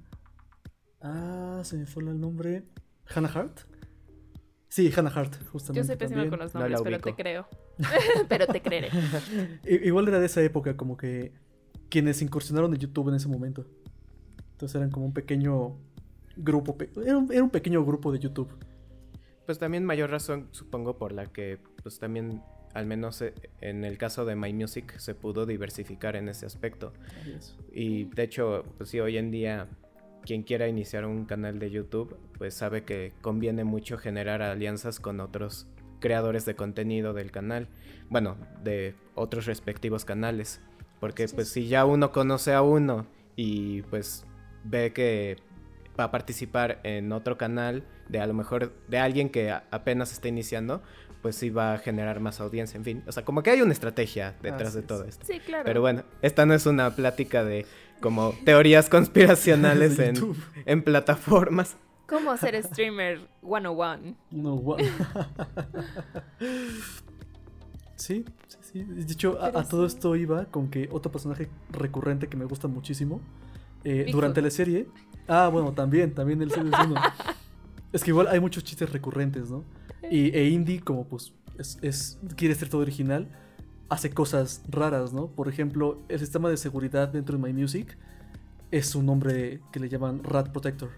Ah, 1.01 1.61
se 1.63 1.77
me 1.77 1.85
fue 1.85 2.03
el 2.03 2.19
nombre. 2.19 2.63
¿Hannah 3.13 3.29
Hart? 3.29 3.59
Sí, 4.69 4.91
Hannah 4.95 5.09
Hart, 5.09 5.33
Yo 5.41 5.49
justamente. 5.51 5.87
soy 5.87 5.95
pésima 5.95 6.29
con 6.29 6.39
los 6.39 6.53
No 6.53 6.59
nombres, 6.61 6.81
pero 6.83 6.99
te 6.99 7.15
creo. 7.15 7.47
pero 8.29 8.47
te 8.47 8.61
creeré. 8.61 8.89
Igual 9.65 10.07
era 10.07 10.19
de 10.19 10.25
esa 10.27 10.41
época, 10.41 10.75
como 10.77 10.95
que 10.97 11.33
quienes 11.89 12.21
incursionaron 12.21 12.73
en 12.73 12.79
YouTube 12.79 13.09
en 13.09 13.15
ese 13.15 13.27
momento. 13.27 13.65
Entonces 14.51 14.75
eran 14.75 14.89
como 14.91 15.05
un 15.05 15.13
pequeño 15.13 15.77
grupo. 16.37 16.77
pe- 16.77 16.91
Era 17.03 17.17
un, 17.17 17.31
era 17.31 17.43
un 17.43 17.49
pequeño 17.49 17.83
grupo 17.85 18.11
de 18.11 18.19
YouTube. 18.19 18.49
Pues 19.45 19.59
también 19.59 19.85
mayor 19.85 20.09
razón, 20.09 20.47
supongo, 20.51 20.97
por 20.97 21.11
la 21.11 21.27
que, 21.27 21.59
pues 21.83 21.99
también, 21.99 22.41
al 22.73 22.85
menos 22.85 23.21
eh, 23.21 23.33
en 23.61 23.85
el 23.85 23.97
caso 23.97 24.25
de 24.25 24.35
My 24.35 24.53
Music, 24.53 24.97
se 24.97 25.13
pudo 25.13 25.45
diversificar 25.45 26.15
en 26.15 26.29
ese 26.29 26.45
aspecto. 26.45 26.93
Y 27.71 28.05
de 28.05 28.23
hecho, 28.23 28.63
pues 28.77 28.89
sí, 28.89 28.99
hoy 28.99 29.17
en 29.17 29.29
día, 29.29 29.67
quien 30.23 30.43
quiera 30.43 30.67
iniciar 30.67 31.05
un 31.05 31.25
canal 31.25 31.59
de 31.59 31.69
YouTube, 31.69 32.17
pues 32.37 32.55
sabe 32.55 32.83
que 32.83 33.13
conviene 33.21 33.63
mucho 33.63 33.97
generar 33.97 34.41
alianzas 34.41 34.99
con 34.99 35.19
otros 35.19 35.67
creadores 35.99 36.45
de 36.45 36.55
contenido 36.55 37.13
del 37.13 37.31
canal. 37.31 37.67
Bueno, 38.09 38.37
de 38.63 38.95
otros 39.13 39.45
respectivos 39.45 40.05
canales. 40.05 40.61
Porque 40.99 41.27
pues 41.27 41.49
si 41.49 41.67
ya 41.67 41.85
uno 41.85 42.11
conoce 42.11 42.53
a 42.53 42.61
uno 42.61 43.05
y 43.35 43.83
pues 43.83 44.25
ve 44.63 44.93
que 44.93 45.37
va 45.99 46.05
a 46.05 46.11
participar 46.11 46.79
en 46.83 47.11
otro 47.11 47.37
canal 47.37 47.83
de 48.09 48.19
a 48.19 48.27
lo 48.27 48.33
mejor 48.33 48.73
de 48.87 48.97
alguien 48.99 49.29
que 49.29 49.51
apenas 49.51 50.11
está 50.11 50.27
iniciando, 50.27 50.81
pues 51.21 51.35
sí 51.35 51.49
va 51.49 51.73
a 51.73 51.77
generar 51.79 52.19
más 52.19 52.39
audiencia, 52.39 52.77
en 52.77 52.83
fin. 52.83 53.03
O 53.07 53.11
sea, 53.11 53.25
como 53.25 53.41
que 53.41 53.49
hay 53.49 53.61
una 53.61 53.73
estrategia 53.73 54.35
detrás 54.43 54.69
Así 54.69 54.75
de 54.75 54.81
es. 54.81 54.87
todo 54.87 55.03
esto. 55.05 55.25
Sí, 55.25 55.39
claro. 55.39 55.63
Pero 55.65 55.81
bueno, 55.81 56.03
esta 56.21 56.45
no 56.45 56.53
es 56.53 56.65
una 56.67 56.95
plática 56.95 57.43
de 57.43 57.65
como 57.99 58.33
teorías 58.43 58.89
conspiracionales 58.89 59.97
en, 59.99 60.15
en 60.65 60.83
plataformas. 60.83 61.77
¿Cómo 62.07 62.37
ser 62.37 62.61
streamer 62.63 63.27
101? 63.41 64.15
No, 64.29 64.55
gua- 64.57 64.77
sí, 67.95 68.25
sí, 68.47 68.57
sí. 68.61 68.83
De 68.83 69.11
hecho, 69.11 69.41
a, 69.41 69.51
todo 69.63 69.89
sí. 69.89 69.95
esto 69.95 70.15
iba 70.15 70.45
con 70.45 70.69
que 70.69 70.87
otro 70.91 71.11
personaje 71.11 71.49
recurrente 71.71 72.27
que 72.27 72.37
me 72.37 72.45
gusta 72.45 72.67
muchísimo 72.67 73.21
eh, 73.83 74.05
durante 74.11 74.41
la 74.41 74.49
serie. 74.51 74.87
Ah, 75.27 75.49
bueno, 75.51 75.71
también, 75.73 76.13
también 76.13 76.41
el 76.41 76.51
es 76.51 76.57
uno. 76.57 76.95
Es 77.91 78.03
que 78.03 78.11
igual 78.11 78.27
hay 78.27 78.39
muchos 78.39 78.63
chistes 78.63 78.91
recurrentes, 78.91 79.49
¿no? 79.49 79.63
Y 80.11 80.35
e 80.35 80.49
Indy, 80.49 80.79
como 80.79 81.05
pues 81.07 81.33
es, 81.57 81.77
es- 81.81 82.19
quiere 82.35 82.55
ser 82.55 82.69
todo 82.69 82.81
original, 82.81 83.29
hace 83.89 84.09
cosas 84.11 84.63
raras, 84.69 85.13
¿no? 85.13 85.27
Por 85.27 85.47
ejemplo, 85.47 86.01
el 86.09 86.19
sistema 86.19 86.49
de 86.49 86.57
seguridad 86.57 87.07
dentro 87.09 87.37
de 87.37 87.43
My 87.43 87.53
Music 87.53 87.97
es 88.71 88.95
un 88.95 89.05
nombre 89.05 89.61
que 89.71 89.79
le 89.79 89.89
llaman 89.89 90.23
Rat 90.23 90.49
Protector. 90.49 90.89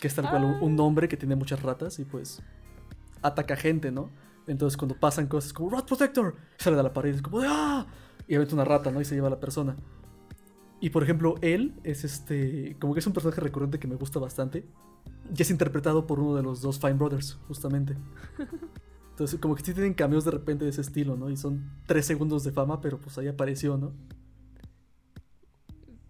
Que 0.00 0.08
es 0.08 0.14
tal 0.14 0.28
cual 0.30 0.44
un, 0.44 0.54
un 0.62 0.76
nombre 0.76 1.08
que 1.08 1.16
tiene 1.16 1.36
muchas 1.36 1.62
ratas 1.62 1.98
y 1.98 2.04
pues 2.04 2.42
ataca 3.22 3.56
gente, 3.56 3.90
¿no? 3.90 4.10
Entonces 4.46 4.76
cuando 4.76 4.98
pasan 4.98 5.26
cosas 5.26 5.52
como 5.52 5.70
Rat 5.70 5.86
Protector, 5.86 6.36
sale 6.56 6.76
de 6.76 6.82
la 6.82 6.92
pared, 6.92 7.14
es 7.14 7.22
como 7.22 7.40
de 7.40 7.46
¡ah! 7.48 7.86
Y 8.26 8.34
aventa 8.34 8.54
una 8.54 8.64
rata, 8.64 8.90
¿no? 8.90 9.00
Y 9.00 9.04
se 9.04 9.14
lleva 9.14 9.26
a 9.28 9.30
la 9.30 9.40
persona. 9.40 9.76
Y 10.80 10.90
por 10.90 11.02
ejemplo, 11.02 11.34
él 11.42 11.74
es 11.82 12.04
este. 12.04 12.76
Como 12.80 12.94
que 12.94 13.00
es 13.00 13.06
un 13.06 13.12
personaje 13.12 13.40
recurrente 13.40 13.78
que 13.78 13.88
me 13.88 13.96
gusta 13.96 14.20
bastante. 14.20 14.64
Y 15.36 15.42
es 15.42 15.50
interpretado 15.50 16.06
por 16.06 16.20
uno 16.20 16.34
de 16.34 16.42
los 16.42 16.60
dos 16.60 16.78
Fine 16.78 16.94
Brothers, 16.94 17.38
justamente. 17.48 17.96
Entonces, 19.10 19.40
como 19.40 19.54
que 19.56 19.64
sí 19.64 19.74
tienen 19.74 19.94
cambios 19.94 20.24
de 20.24 20.30
repente 20.30 20.64
de 20.64 20.70
ese 20.70 20.80
estilo, 20.80 21.16
¿no? 21.16 21.28
Y 21.28 21.36
son 21.36 21.70
tres 21.86 22.06
segundos 22.06 22.44
de 22.44 22.52
fama, 22.52 22.80
pero 22.80 22.98
pues 22.98 23.18
ahí 23.18 23.26
apareció, 23.26 23.76
¿no? 23.76 23.92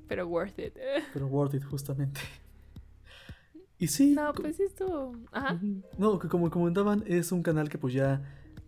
Pero 0.09 0.27
worth 0.27 0.59
it. 0.59 0.75
Pero 1.13 1.27
worth 1.27 1.55
it, 1.55 1.65
justamente. 1.65 2.21
Y 3.79 3.89
sí. 3.89 4.15
No, 4.15 4.33
pues 4.33 4.57
sí 4.57 4.65
estuvo. 4.65 5.15
Ajá. 5.33 5.59
No, 5.97 6.19
que 6.19 6.29
como 6.29 6.51
comentaban, 6.51 7.05
es 7.07 7.31
un 7.31 7.43
canal 7.43 7.69
que 7.69 7.79
pues 7.79 7.95
ya 7.95 8.23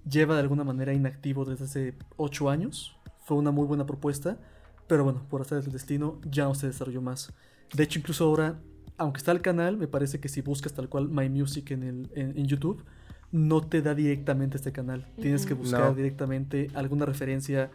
lleva 0.09 0.35
de 0.35 0.41
alguna 0.41 0.65
manera 0.65 0.93
inactivo 0.93 1.45
desde 1.45 1.65
hace 1.65 1.99
8 2.17 2.49
años. 2.49 2.97
Fue 3.25 3.37
una 3.37 3.51
muy 3.51 3.67
buena 3.67 3.87
propuesta, 3.87 4.39
pero 4.87 5.05
bueno, 5.05 5.27
por 5.29 5.41
hacer 5.41 5.59
el 5.59 5.73
destino 5.73 6.21
ya 6.25 6.45
no 6.45 6.55
se 6.55 6.67
desarrolló 6.67 7.03
más. 7.03 7.33
De 7.75 7.83
hecho, 7.83 7.99
incluso 7.99 8.25
ahora, 8.25 8.61
aunque 9.01 9.19
está 9.19 9.33
el 9.33 9.41
canal, 9.41 9.77
me 9.77 9.89
parece 9.89 10.21
que 10.21 10.29
si 10.29 10.43
buscas 10.43 10.73
tal 10.75 10.89
cual 10.89 11.09
My 11.09 11.29
Music 11.29 11.71
en, 11.73 11.83
el, 11.83 12.11
en, 12.15 12.39
en 12.39 12.47
YouTube, 12.47 12.85
no 13.33 13.63
te 13.67 13.81
da 13.81 13.95
directamente 13.95 14.57
este 14.59 14.73
canal. 14.73 15.07
Tienes 15.21 15.47
que 15.47 15.55
buscar 15.55 15.81
No. 15.91 15.95
directamente 15.95 16.69
alguna 16.75 17.07
referencia, 17.07 17.71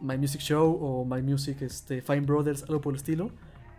My 0.00 0.18
Music 0.18 0.40
Show 0.40 0.76
o 0.80 1.04
My 1.04 1.22
Music 1.22 1.62
este, 1.62 2.02
Fine 2.02 2.22
Brothers, 2.22 2.64
algo 2.64 2.80
por 2.80 2.92
el 2.92 2.96
estilo, 2.96 3.30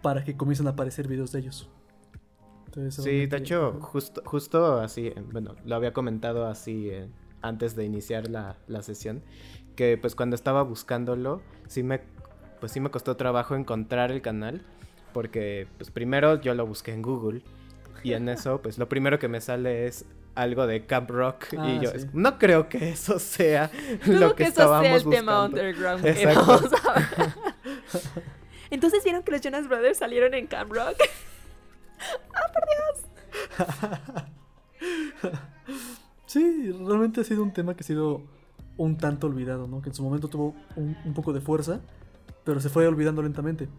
para 0.01 0.23
que 0.23 0.37
comiencen 0.37 0.67
a 0.67 0.71
aparecer 0.71 1.07
videos 1.07 1.31
de 1.31 1.39
ellos. 1.39 1.69
Entonces, 2.67 3.03
Sí, 3.03 3.27
ajá. 3.31 3.79
justo, 3.81 4.21
justo 4.25 4.79
así, 4.79 5.11
bueno, 5.31 5.55
lo 5.65 5.75
había 5.75 5.93
comentado 5.93 6.47
así 6.47 6.89
eh, 6.89 7.07
antes 7.41 7.75
de 7.75 7.85
iniciar 7.85 8.29
la, 8.29 8.57
la 8.67 8.81
sesión, 8.81 9.21
que 9.75 9.97
pues 9.97 10.15
cuando 10.15 10.35
estaba 10.35 10.63
buscándolo, 10.63 11.41
sí 11.67 11.83
me, 11.83 12.01
pues 12.59 12.71
sí 12.71 12.79
me 12.79 12.89
costó 12.89 13.17
trabajo 13.17 13.55
encontrar 13.55 14.11
el 14.11 14.21
canal, 14.21 14.61
porque 15.15 15.65
pues 15.77 15.91
primero 15.91 16.41
yo 16.41 16.53
lo 16.55 16.65
busqué 16.67 16.91
en 16.91 17.01
Google, 17.01 17.41
y 18.03 18.11
en 18.11 18.27
eso, 18.27 18.61
pues 18.61 18.77
lo 18.77 18.89
primero 18.89 19.17
que 19.17 19.29
me 19.29 19.39
sale 19.39 19.87
es 19.87 20.03
algo 20.35 20.67
de 20.67 20.85
Camp 20.85 21.09
Rock, 21.09 21.45
Ah, 21.57 21.69
y 21.69 21.79
yo, 21.79 21.91
sí. 21.97 22.05
no 22.11 22.37
creo 22.37 22.67
que 22.67 22.89
eso 22.89 23.17
sea 23.17 23.71
Dudo 24.05 24.19
lo 24.19 24.35
que, 24.35 24.43
que 24.43 24.49
eso 24.49 24.55
sea 24.55 24.65
estábamos 24.65 25.03
el 25.05 25.09
tema 25.09 25.41
buscando. 25.43 25.45
underground 25.45 26.03
que 26.03 26.09
Exacto. 26.09 26.45
vamos 26.45 26.71
a 26.85 26.93
ver. 26.99 27.29
Entonces 28.71 29.03
vieron 29.05 29.23
que 29.23 29.31
los 29.31 29.39
Jonas 29.41 29.69
Brothers 29.69 29.99
salieron 29.99 30.33
en 30.33 30.47
Camp 30.47 30.69
Rock. 30.73 30.97
Sí, 36.25 36.71
realmente 36.85 37.21
ha 37.21 37.23
sido 37.23 37.43
un 37.43 37.53
tema 37.53 37.75
que 37.75 37.81
ha 37.81 37.87
sido 37.87 38.21
un 38.77 38.97
tanto 38.97 39.27
olvidado, 39.27 39.67
¿no? 39.67 39.81
Que 39.81 39.89
en 39.89 39.95
su 39.95 40.03
momento 40.03 40.27
tuvo 40.27 40.53
un, 40.75 40.97
un 41.05 41.13
poco 41.13 41.31
de 41.31 41.39
fuerza, 41.39 41.79
pero 42.43 42.59
se 42.59 42.67
fue 42.69 42.85
olvidando 42.87 43.21
lentamente. 43.21 43.69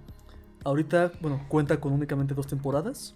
Ahorita, 0.71 1.13
bueno, 1.21 1.45
cuenta 1.47 1.79
con 1.81 1.93
únicamente 1.93 2.35
dos 2.35 2.49
temporadas. 2.49 3.15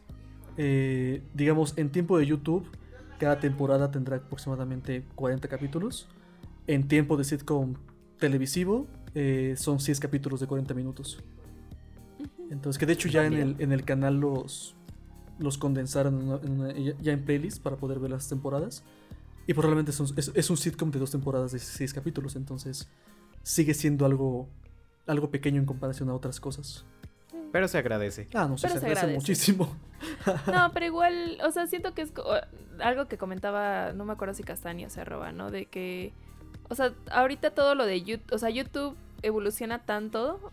Eh, 0.56 1.20
digamos, 1.34 1.74
en 1.76 1.90
tiempo 1.90 2.16
de 2.16 2.24
YouTube, 2.24 2.64
cada 3.18 3.40
temporada 3.40 3.90
tendrá 3.90 4.18
aproximadamente 4.18 5.04
40 5.16 5.48
capítulos. 5.48 6.06
En 6.68 6.86
tiempo 6.86 7.16
de 7.16 7.24
sitcom 7.24 7.74
televisivo, 8.20 8.86
eh, 9.16 9.54
son 9.56 9.80
6 9.80 9.98
capítulos 9.98 10.38
de 10.38 10.46
40 10.46 10.74
minutos. 10.74 11.24
Entonces, 12.52 12.78
que 12.78 12.86
de 12.86 12.92
hecho 12.92 13.08
ya 13.08 13.26
en 13.26 13.32
el, 13.42 13.56
en 13.58 13.72
el 13.72 13.84
canal 13.84 14.20
los, 14.20 14.76
los 15.40 15.58
condensaron 15.58 16.20
en 16.20 16.28
una- 16.28 16.40
en 16.44 16.60
una- 16.60 16.72
ya- 17.02 17.12
en 17.12 17.24
playlist 17.24 17.60
para 17.60 17.76
poder 17.78 17.98
ver 17.98 18.12
las 18.12 18.28
temporadas. 18.28 18.84
Y 19.48 19.54
probablemente 19.54 19.90
es 19.90 19.98
un, 19.98 20.06
es, 20.16 20.30
es 20.32 20.50
un 20.50 20.56
sitcom 20.56 20.92
de 20.92 21.00
dos 21.00 21.10
temporadas 21.10 21.50
de 21.50 21.58
seis 21.58 21.92
capítulos, 21.92 22.36
entonces 22.36 22.88
sigue 23.42 23.74
siendo 23.74 24.06
algo, 24.06 24.48
algo 25.08 25.32
pequeño 25.32 25.58
en 25.58 25.66
comparación 25.66 26.10
a 26.10 26.14
otras 26.14 26.38
cosas. 26.38 26.84
Pero 27.52 27.68
se 27.68 27.78
agradece. 27.78 28.28
Ah, 28.34 28.46
no 28.48 28.56
Pero 28.56 28.58
se 28.58 28.68
se 28.68 28.86
agradece 28.86 29.00
agradece. 29.00 29.14
muchísimo. 29.18 29.76
No, 30.50 30.70
pero 30.72 30.86
igual, 30.86 31.38
o 31.44 31.50
sea, 31.50 31.66
siento 31.66 31.92
que 31.92 32.02
es 32.02 32.12
algo 32.78 33.06
que 33.06 33.18
comentaba, 33.18 33.92
no 33.92 34.04
me 34.06 34.14
acuerdo 34.14 34.32
si 34.34 34.42
Castaño 34.42 34.88
se 34.88 35.04
roba, 35.04 35.30
¿no? 35.32 35.50
De 35.50 35.66
que, 35.66 36.12
o 36.70 36.74
sea, 36.74 36.94
ahorita 37.10 37.50
todo 37.50 37.74
lo 37.74 37.84
de 37.84 38.02
YouTube, 38.02 38.34
o 38.34 38.38
sea, 38.38 38.48
YouTube 38.48 38.96
evoluciona 39.22 39.80
tanto 39.84 40.52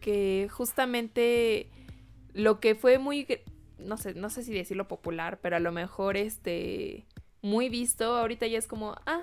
que 0.00 0.48
justamente 0.50 1.68
lo 2.34 2.60
que 2.60 2.74
fue 2.76 2.98
muy, 2.98 3.26
no 3.78 3.96
sé, 3.96 4.14
no 4.14 4.30
sé 4.30 4.44
si 4.44 4.52
decirlo 4.52 4.86
popular, 4.86 5.38
pero 5.42 5.56
a 5.56 5.60
lo 5.60 5.72
mejor 5.72 6.16
este, 6.16 7.04
muy 7.42 7.68
visto, 7.68 8.16
ahorita 8.16 8.46
ya 8.46 8.58
es 8.58 8.68
como, 8.68 8.94
ah, 9.06 9.22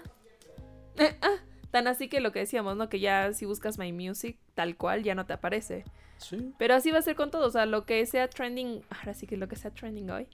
eh, 0.97 1.15
ah, 1.21 1.37
tan 1.71 1.87
así 1.87 2.07
que 2.09 2.19
lo 2.21 2.31
que 2.31 2.39
decíamos, 2.39 2.75
¿no? 2.77 2.89
Que 2.89 2.99
ya 2.99 3.33
si 3.33 3.45
buscas 3.45 3.77
My 3.77 3.91
Music 3.93 4.37
tal 4.55 4.75
cual 4.77 5.03
ya 5.03 5.15
no 5.15 5.25
te 5.25 5.33
aparece. 5.33 5.83
Sí. 6.17 6.53
Pero 6.59 6.75
así 6.75 6.91
va 6.91 6.99
a 6.99 7.01
ser 7.01 7.15
con 7.15 7.31
todo. 7.31 7.47
O 7.47 7.51
sea, 7.51 7.65
lo 7.65 7.85
que 7.85 8.05
sea 8.05 8.27
trending, 8.29 8.81
ahora 8.89 9.13
sí 9.13 9.25
que 9.27 9.37
lo 9.37 9.47
que 9.47 9.55
sea 9.55 9.71
trending 9.71 10.09
hoy, 10.11 10.27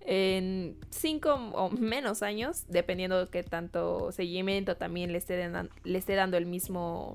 en 0.00 0.78
cinco 0.90 1.34
o 1.34 1.68
menos 1.70 2.22
años, 2.22 2.64
dependiendo 2.68 3.24
de 3.24 3.30
qué 3.30 3.42
tanto 3.42 4.12
seguimiento 4.12 4.76
también 4.76 5.12
le 5.12 5.18
esté, 5.18 5.36
dan- 5.48 5.70
le 5.84 5.98
esté 5.98 6.14
dando 6.14 6.36
el 6.36 6.46
mismo 6.46 7.14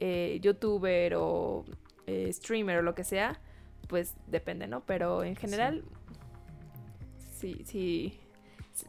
eh, 0.00 0.38
youtuber 0.40 1.14
o 1.16 1.64
eh, 2.06 2.32
streamer 2.32 2.78
o 2.78 2.82
lo 2.82 2.94
que 2.94 3.02
sea, 3.04 3.40
pues 3.88 4.14
depende, 4.28 4.68
¿no? 4.68 4.84
Pero 4.86 5.24
en 5.24 5.34
general, 5.36 5.82
sí, 7.38 7.62
sí. 7.64 8.18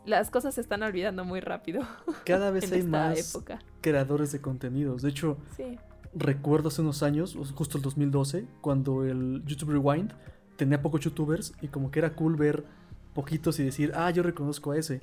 Las 0.05 0.29
cosas 0.29 0.53
se 0.53 0.61
están 0.61 0.83
olvidando 0.83 1.25
muy 1.25 1.39
rápido 1.39 1.81
Cada 2.25 2.51
vez 2.51 2.65
en 2.65 2.73
hay 2.73 2.79
esta 2.81 2.89
más 2.91 3.33
época. 3.35 3.59
Creadores 3.81 4.31
de 4.31 4.41
contenidos. 4.41 5.01
De 5.01 5.09
hecho, 5.09 5.37
Sí. 5.55 5.77
recuerdo 6.13 6.69
hace 6.69 6.81
unos 6.81 7.03
años, 7.03 7.35
o 7.35 7.43
justo 7.45 7.77
el 7.77 7.83
2012, 7.83 8.45
cuando 8.61 9.05
el 9.05 9.43
YouTube 9.45 9.71
Rewind 9.71 10.11
tenía 10.57 10.81
pocos 10.81 11.01
youtubers 11.01 11.53
y 11.61 11.67
como 11.67 11.91
que 11.91 11.99
era 11.99 12.15
cool 12.15 12.35
ver 12.35 12.65
poquitos 13.13 13.59
y 13.59 13.63
decir, 13.63 13.91
ah, 13.95 14.09
yo 14.11 14.23
reconozco 14.23 14.71
a 14.71 14.77
ese. 14.77 15.01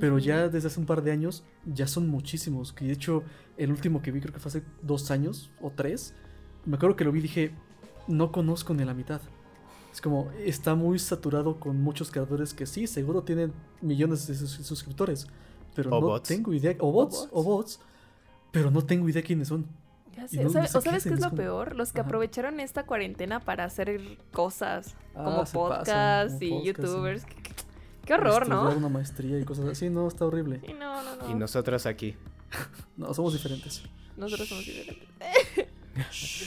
Pero 0.00 0.16
Ujú. 0.16 0.24
ya 0.24 0.48
desde 0.48 0.68
hace 0.68 0.78
un 0.78 0.86
par 0.86 1.02
de 1.02 1.10
años 1.10 1.42
ya 1.66 1.86
son 1.88 2.08
muchísimos. 2.08 2.72
Que 2.72 2.84
de 2.86 2.92
hecho, 2.92 3.22
el 3.56 3.70
último 3.72 4.00
que 4.00 4.12
vi 4.12 4.20
creo 4.20 4.32
que 4.32 4.38
fue 4.40 4.48
hace 4.50 4.62
dos 4.82 5.10
años 5.10 5.50
o 5.60 5.70
tres. 5.70 6.14
Me 6.66 6.76
acuerdo 6.76 6.94
que 6.94 7.04
lo 7.04 7.10
vi 7.12 7.18
y 7.18 7.22
dije, 7.22 7.52
no 8.06 8.30
conozco 8.30 8.74
ni 8.74 8.84
la 8.84 8.94
mitad. 8.94 9.20
Es 9.92 10.00
como, 10.00 10.30
está 10.44 10.74
muy 10.76 10.98
saturado 11.00 11.58
con 11.58 11.80
muchos 11.82 12.10
creadores 12.12 12.54
que 12.54 12.66
sí, 12.66 12.86
seguro 12.86 13.22
tienen 13.22 13.52
millones 13.80 14.26
de 14.28 14.34
sus- 14.34 14.50
suscriptores. 14.66 15.26
Pero 15.74 15.90
O 15.90 16.00
no 16.00 16.06
bots. 16.08 16.28
tengo 16.28 16.52
idea. 16.54 16.76
O 16.78 16.92
bots, 16.92 17.16
bots. 17.16 17.28
o 17.32 17.42
bots. 17.42 17.80
Pero 18.52 18.70
no 18.70 18.84
tengo 18.84 19.08
idea 19.08 19.22
quiénes 19.22 19.48
son. 19.48 19.66
Ya 20.16 20.24
Y 20.24 20.28
sé. 20.28 20.36
no- 20.36 20.42
o 20.42 20.44
no 20.46 20.50
sabes, 20.52 20.70
sé 20.72 20.78
o 20.78 20.80
qué 20.80 20.88
sabes 20.90 21.02
hacen, 21.02 21.10
qué 21.12 21.14
es 21.16 21.20
lo 21.20 21.30
como- 21.30 21.36
peor? 21.42 21.76
Los 21.76 21.92
que 21.92 22.00
Ajá. 22.00 22.08
aprovecharon 22.08 22.60
esta 22.60 22.84
cuarentena 22.86 23.40
para 23.40 23.64
hacer 23.64 24.00
cosas 24.32 24.96
Ah, 25.14 25.24
como 25.24 25.44
podcasts 25.44 26.34
como 26.34 26.44
y 26.44 26.50
podcast, 26.50 26.64
youtubers. 26.80 27.24
Qué, 27.24 27.34
qué- 27.42 27.52
qué 28.04 28.14
horror, 28.14 28.48
¿no? 28.48 28.70
una 28.70 28.88
maestría 28.88 29.38
y 29.38 29.44
cosas 29.44 29.66
así. 29.66 29.90
No, 29.90 30.08
está 30.08 30.24
horrible. 30.26 30.60
Sí, 30.66 30.72
no, 30.72 31.02
no, 31.02 31.16
no. 31.16 31.30
Y 31.30 31.34
nosotros 31.34 31.86
aquí. 31.86 32.16
No, 32.96 33.12
somos 33.14 33.32
diferentes. 33.34 33.82
Nosotros 34.16 34.48
somos 34.48 34.64
diferentes. 34.66 35.08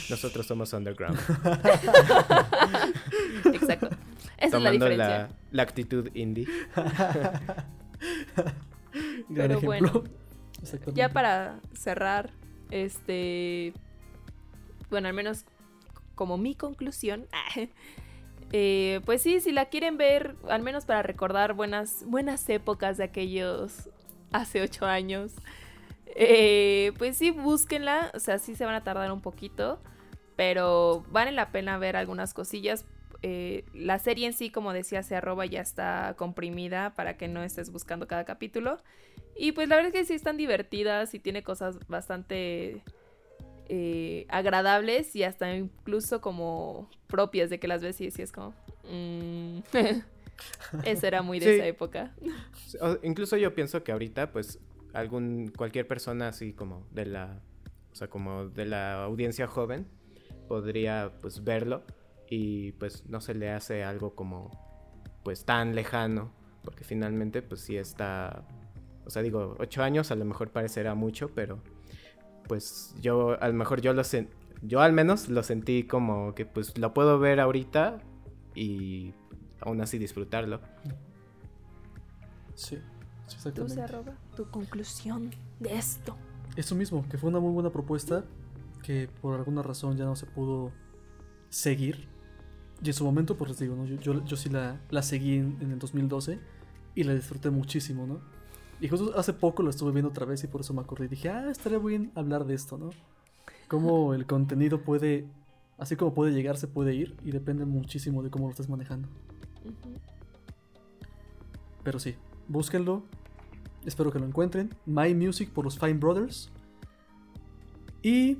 Nosotros 0.09 0.45
somos 0.45 0.73
underground. 0.73 1.17
Exacto. 3.53 3.89
Esa 4.37 4.37
es 4.37 4.51
la 4.51 4.53
tomando 4.57 4.71
diferencia. 4.85 5.07
la, 5.07 5.29
la 5.51 5.63
actitud 5.63 6.09
indie. 6.15 6.47
Gran 6.75 7.63
Pero 9.33 9.57
ejemplo. 9.57 9.61
bueno, 9.67 10.03
Ya 10.93 11.10
para 11.10 11.60
cerrar, 11.74 12.32
este. 12.69 13.74
Bueno, 14.89 15.08
al 15.08 15.13
menos 15.13 15.45
como 16.15 16.38
mi 16.38 16.56
conclusión. 16.56 17.28
eh, 18.52 19.02
pues 19.06 19.21
sí, 19.21 19.39
si 19.39 19.52
la 19.52 19.65
quieren 19.65 19.97
ver, 19.97 20.36
al 20.50 20.62
menos 20.62 20.86
para 20.86 21.02
recordar 21.02 21.54
buenas, 21.54 22.04
buenas 22.06 22.47
épocas 22.50 22.97
de 22.97 23.06
aquellos 23.06 23.89
hace 24.32 24.62
ocho 24.62 24.86
años. 24.86 25.34
eh, 26.15 26.91
pues 26.97 27.17
sí, 27.17 27.32
búsquenla. 27.32 28.12
O 28.13 28.19
sea, 28.19 28.38
sí 28.38 28.56
se 28.56 28.65
van 28.65 28.76
a 28.76 28.84
tardar 28.84 29.12
un 29.12 29.21
poquito. 29.21 29.80
Pero 30.36 31.06
vale 31.10 31.32
la 31.32 31.52
pena 31.52 31.78
ver 31.78 31.95
algunas 31.95 32.34
cosillas. 32.34 32.86
Eh, 33.23 33.65
la 33.73 33.99
serie 33.99 34.25
en 34.27 34.34
sí, 34.34 34.49
como 34.49 34.73
decía, 34.73 35.03
se 35.03 35.15
arroba 35.15 35.45
ya 35.45 35.62
está 35.62 36.15
comprimida 36.17 36.93
para 36.95 37.17
que 37.17 37.27
no 37.27 37.43
estés 37.43 37.71
buscando 37.71 38.07
cada 38.07 38.25
capítulo. 38.25 38.77
Y 39.36 39.51
pues 39.51 39.67
la 39.69 39.75
verdad 39.75 39.91
es 39.93 39.99
que 40.01 40.05
sí 40.05 40.13
están 40.13 40.38
divertidas 40.38 41.13
y 41.13 41.19
tiene 41.19 41.43
cosas 41.43 41.77
bastante 41.88 42.81
eh, 43.69 44.25
agradables 44.29 45.15
y 45.15 45.23
hasta 45.23 45.53
incluso 45.55 46.19
como 46.19 46.89
propias 47.07 47.49
de 47.49 47.60
que 47.60 47.67
las 47.67 47.81
ves 47.81 48.01
y 48.01 48.07
es 48.07 48.31
como... 48.31 48.53
mm, 48.89 49.60
Eso 50.86 51.07
era 51.07 51.21
muy 51.21 51.39
de 51.39 51.45
Sí. 51.45 51.51
esa 51.53 51.67
época. 51.67 52.15
O- 52.81 52.97
incluso 53.03 53.38
yo 53.38 53.53
pienso 53.53 53.84
que 53.84 53.91
ahorita, 53.91 54.31
pues, 54.31 54.60
algún, 54.93 55.49
cualquier 55.55 55.88
persona 55.88 56.29
así 56.29 56.53
como 56.53 56.88
de 56.91 57.05
la, 57.05 57.39
o 57.91 57.95
sea, 57.95 58.10
como 58.10 58.47
de 58.47 58.65
la 58.65 59.03
audiencia 59.03 59.47
joven 59.47 59.86
podría, 60.47 61.12
pues, 61.21 61.43
verlo 61.43 61.84
y, 62.31 62.71
pues, 62.73 63.05
no 63.07 63.21
se 63.21 63.35
le 63.35 63.51
hace 63.51 63.83
algo 63.83 64.15
como, 64.15 64.49
pues, 65.23 65.45
tan 65.45 65.75
lejano, 65.75 66.31
porque 66.63 66.83
finalmente, 66.83 67.41
pues, 67.43 67.61
sí 67.61 67.77
está, 67.77 68.47
o 69.05 69.09
sea, 69.11 69.21
digo, 69.21 69.55
ocho 69.59 69.83
años 69.83 70.09
a 70.11 70.15
lo 70.15 70.25
mejor 70.25 70.49
parecerá 70.49 70.95
mucho, 70.95 71.29
pero, 71.35 71.59
pues, 72.47 72.95
yo, 73.01 73.39
a 73.41 73.47
lo 73.49 73.53
mejor 73.53 73.81
yo 73.81 73.93
lo, 73.93 74.01
sen- 74.03 74.29
yo 74.61 74.79
al 74.81 74.93
menos 74.93 75.27
lo 75.29 75.43
sentí 75.43 75.83
como 75.83 76.33
que 76.35 76.45
pues 76.45 76.77
lo 76.77 76.93
puedo 76.93 77.19
ver 77.19 77.39
ahorita 77.39 77.99
y 78.55 79.13
aún 79.59 79.81
así 79.81 79.97
disfrutarlo. 79.97 80.61
Sí, 82.53 82.75
Tú 82.77 83.33
exactamente. 83.35 83.73
se 83.75 83.81
arroba 83.81 84.13
tu 84.35 84.49
conclusión 84.51 85.31
de 85.59 85.75
esto. 85.77 86.15
Eso 86.55 86.75
mismo, 86.75 87.07
que 87.09 87.17
fue 87.17 87.29
una 87.29 87.39
muy 87.39 87.51
buena 87.51 87.71
propuesta 87.71 88.23
que 88.83 89.09
por 89.21 89.35
alguna 89.35 89.63
razón 89.63 89.97
ya 89.97 90.05
no 90.05 90.15
se 90.15 90.25
pudo 90.25 90.71
seguir. 91.49 92.07
Y 92.83 92.87
en 92.87 92.93
su 92.93 93.03
momento, 93.03 93.37
pues 93.37 93.51
les 93.51 93.59
digo, 93.59 93.75
¿no? 93.75 93.85
yo, 93.85 93.95
yo, 93.99 94.25
yo 94.25 94.35
sí 94.35 94.49
la, 94.49 94.79
la 94.89 95.01
seguí 95.03 95.35
en, 95.35 95.57
en 95.61 95.71
el 95.71 95.79
2012 95.79 96.39
y 96.95 97.03
la 97.03 97.13
disfruté 97.13 97.49
muchísimo, 97.49 98.07
¿no? 98.07 98.19
Y 98.81 98.87
justo 98.87 99.17
hace 99.17 99.33
poco 99.33 99.61
la 99.61 99.69
estuve 99.69 99.91
viendo 99.91 100.09
otra 100.09 100.25
vez 100.25 100.43
y 100.43 100.47
por 100.47 100.61
eso 100.61 100.73
me 100.73 100.81
acordé 100.81 101.05
y 101.05 101.09
dije, 101.09 101.29
ah, 101.29 101.49
estaría 101.51 101.77
bien 101.77 102.11
hablar 102.15 102.45
de 102.45 102.55
esto, 102.55 102.79
¿no? 102.79 102.89
Cómo 103.67 104.15
el 104.15 104.25
contenido 104.25 104.81
puede, 104.81 105.27
así 105.77 105.95
como 105.95 106.15
puede 106.15 106.33
llegar, 106.33 106.57
se 106.57 106.67
puede 106.67 106.95
ir 106.95 107.15
y 107.23 107.31
depende 107.31 107.65
muchísimo 107.65 108.23
de 108.23 108.31
cómo 108.31 108.45
lo 108.45 108.51
estés 108.51 108.69
manejando. 108.69 109.07
Pero 111.83 111.99
sí, 111.99 112.15
búsquenlo. 112.47 113.03
Espero 113.85 114.11
que 114.11 114.19
lo 114.19 114.25
encuentren. 114.25 114.75
My 114.85 115.13
Music 115.13 115.51
por 115.51 115.65
los 115.65 115.77
Fine 115.77 115.95
Brothers. 115.95 116.51
Y 118.01 118.37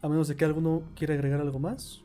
a 0.00 0.08
menos 0.08 0.28
de 0.28 0.36
que 0.36 0.44
alguno 0.44 0.82
quiera 0.94 1.14
agregar 1.14 1.40
algo 1.40 1.58
más. 1.58 2.01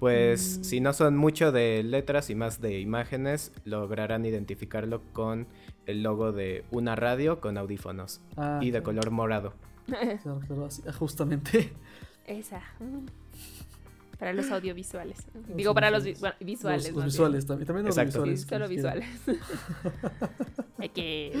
Pues 0.00 0.58
Mm. 0.58 0.64
si 0.64 0.80
no 0.80 0.92
son 0.94 1.16
mucho 1.16 1.52
de 1.52 1.82
letras 1.82 2.30
y 2.30 2.34
más 2.34 2.60
de 2.60 2.80
imágenes, 2.80 3.52
lograrán 3.64 4.24
identificarlo 4.24 5.02
con 5.12 5.46
el 5.86 6.02
logo 6.02 6.32
de 6.32 6.64
una 6.70 6.96
radio 6.96 7.40
con 7.40 7.58
audífonos 7.58 8.20
Ah, 8.36 8.58
y 8.62 8.70
de 8.70 8.82
color 8.82 9.10
morado. 9.10 9.52
claro, 10.22 10.40
claro, 10.46 10.64
así, 10.66 10.82
ah, 10.88 10.92
justamente. 10.92 11.72
Esa. 12.26 12.60
mm. 12.80 13.06
Para 14.18 14.32
los 14.34 14.50
audiovisuales. 14.50 15.18
Los 15.48 15.56
Digo, 15.56 15.72
para 15.74 15.90
los 15.90 16.04
vi- 16.04 16.10
audiovisuales. 16.14 16.38
bueno, 16.40 16.46
visuales. 16.46 16.92
los, 16.94 17.04
visuales 17.06 17.46
también. 17.46 17.66
También 17.66 17.86
los 17.86 17.96
Exacto. 17.96 18.24
Sí, 18.24 18.30
visuales. 18.30 18.48
solo 18.48 18.68
visuales. 18.68 19.08
Hay 20.78 20.88
que. 20.90 21.32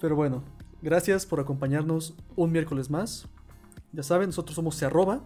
Pero 0.00 0.14
bueno, 0.16 0.44
gracias 0.82 1.24
por 1.26 1.40
acompañarnos 1.40 2.14
un 2.36 2.52
miércoles 2.52 2.90
más. 2.90 3.28
Ya 3.92 4.02
saben, 4.02 4.28
nosotros 4.28 4.54
somos 4.54 4.74
Se 4.76 4.84
Arroba. 4.86 5.22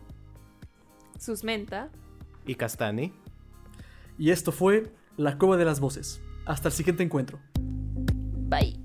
Susmenta. 1.21 1.91
Y 2.47 2.55
Castani. 2.55 3.13
Y 4.19 4.31
esto 4.31 4.53
fue 4.53 4.91
La 5.19 5.37
Cueva 5.37 5.59
de 5.59 5.67
las 5.67 5.79
Voces. 5.79 6.23
Hasta 6.47 6.69
el 6.69 6.75
siguiente 6.75 7.03
encuentro. 7.03 7.39
Bye. 8.49 8.80